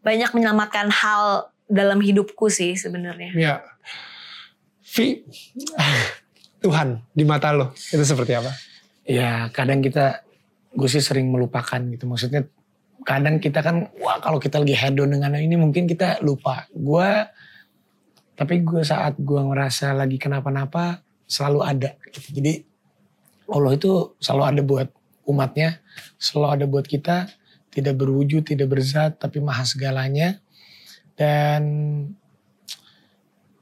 [0.00, 3.54] banyak menyelamatkan hal dalam hidupku sih sebenarnya Ya.
[4.92, 5.24] Vi,
[6.60, 8.52] Tuhan di mata lo itu seperti apa?
[9.02, 10.20] Ya kadang kita,
[10.70, 12.04] gue sih sering melupakan gitu.
[12.04, 12.44] Maksudnya
[13.02, 16.68] kadang kita kan, wah kalau kita lagi head on dengan ini mungkin kita lupa.
[16.70, 17.08] Gue,
[18.42, 21.94] tapi gue saat gue ngerasa lagi kenapa-napa selalu ada.
[22.10, 22.58] Jadi
[23.46, 24.88] Allah itu selalu ada buat
[25.30, 25.78] umatnya,
[26.18, 27.30] selalu ada buat kita.
[27.70, 30.42] Tidak berwujud, tidak berzat, tapi maha segalanya.
[31.14, 31.62] Dan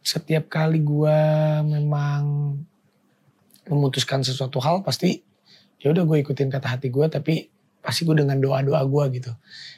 [0.00, 1.18] setiap kali gue
[1.68, 2.56] memang
[3.68, 5.20] memutuskan sesuatu hal pasti
[5.76, 7.52] ya udah gue ikutin kata hati gue tapi
[7.84, 9.30] pasti gue dengan doa doa gue gitu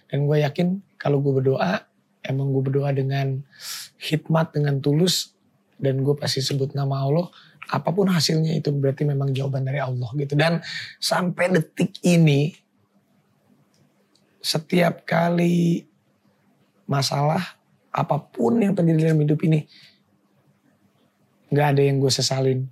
[0.09, 1.85] dan gue yakin kalau gue berdoa
[2.23, 3.43] emang gue berdoa dengan
[4.03, 5.39] hikmat dengan tulus
[5.79, 7.31] dan gue pasti sebut nama Allah
[7.71, 10.35] apa pun hasilnya itu berarti memang jawaban dari Allah gitu.
[10.35, 10.59] Dan
[10.99, 12.53] sampai detik ini
[14.43, 15.87] setiap kali
[16.91, 17.57] masalah
[17.95, 19.65] apa pun yang terjadi dalam hidup ini
[21.55, 22.67] nggak ada yang gue sesalin.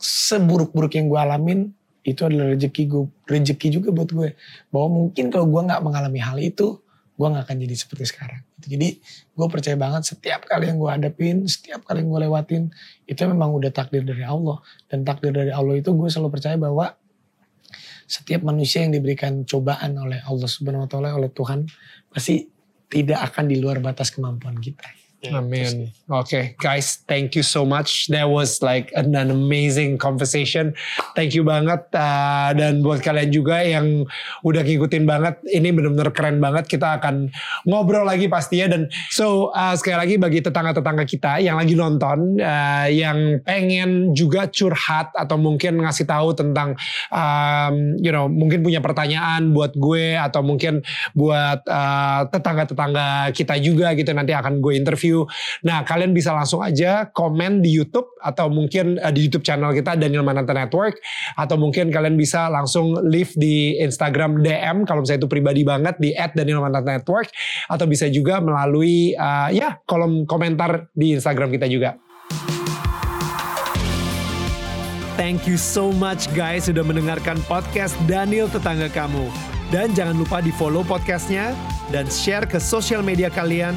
[0.00, 1.60] Seburuk-buruk yang gue alamin
[2.06, 4.38] itu adalah rezeki gue rezeki juga buat gue.
[4.70, 6.78] Bahwa mungkin kalau gue nggak mengalami hal itu
[7.20, 8.96] gue nggak akan jadi seperti sekarang jadi
[9.36, 12.62] gue percaya banget setiap kali yang gue hadapin setiap kali yang gue lewatin
[13.04, 16.96] itu memang udah takdir dari Allah dan takdir dari Allah itu gue selalu percaya bahwa
[18.08, 21.68] setiap manusia yang diberikan cobaan oleh Allah Subhanahu Wa Taala oleh Tuhan
[22.08, 22.48] pasti
[22.90, 24.82] tidak akan di luar batas kemampuan kita.
[25.28, 25.92] Amin.
[26.08, 28.08] Oke, guys, thank you so much.
[28.08, 30.72] That was like an, an amazing conversation.
[31.12, 31.92] Thank you banget.
[31.92, 34.08] Uh, dan buat kalian juga yang
[34.40, 36.72] udah ngikutin banget, ini benar-benar keren banget.
[36.72, 37.28] Kita akan
[37.68, 38.72] ngobrol lagi pastinya.
[38.72, 44.48] Dan so uh, sekali lagi bagi tetangga-tetangga kita yang lagi nonton, uh, yang pengen juga
[44.48, 46.80] curhat atau mungkin ngasih tahu tentang,
[47.12, 50.80] um, you know, mungkin punya pertanyaan buat gue atau mungkin
[51.12, 54.16] buat uh, tetangga-tetangga kita juga gitu.
[54.16, 55.09] Nanti akan gue interview
[55.66, 59.98] Nah, kalian bisa langsung aja komen di YouTube atau mungkin uh, di YouTube channel kita
[59.98, 60.98] Daniel Mananta Network
[61.36, 66.10] atau mungkin kalian bisa langsung leave di Instagram DM kalau misalnya itu pribadi banget di
[66.14, 67.28] @danielmananta_network
[67.70, 71.98] atau bisa juga melalui uh, ya kolom komentar di Instagram kita juga.
[75.20, 79.28] Thank you so much guys sudah mendengarkan podcast Daniel Tetangga Kamu.
[79.68, 81.52] Dan jangan lupa di follow podcastnya
[81.94, 83.76] dan share ke sosial media kalian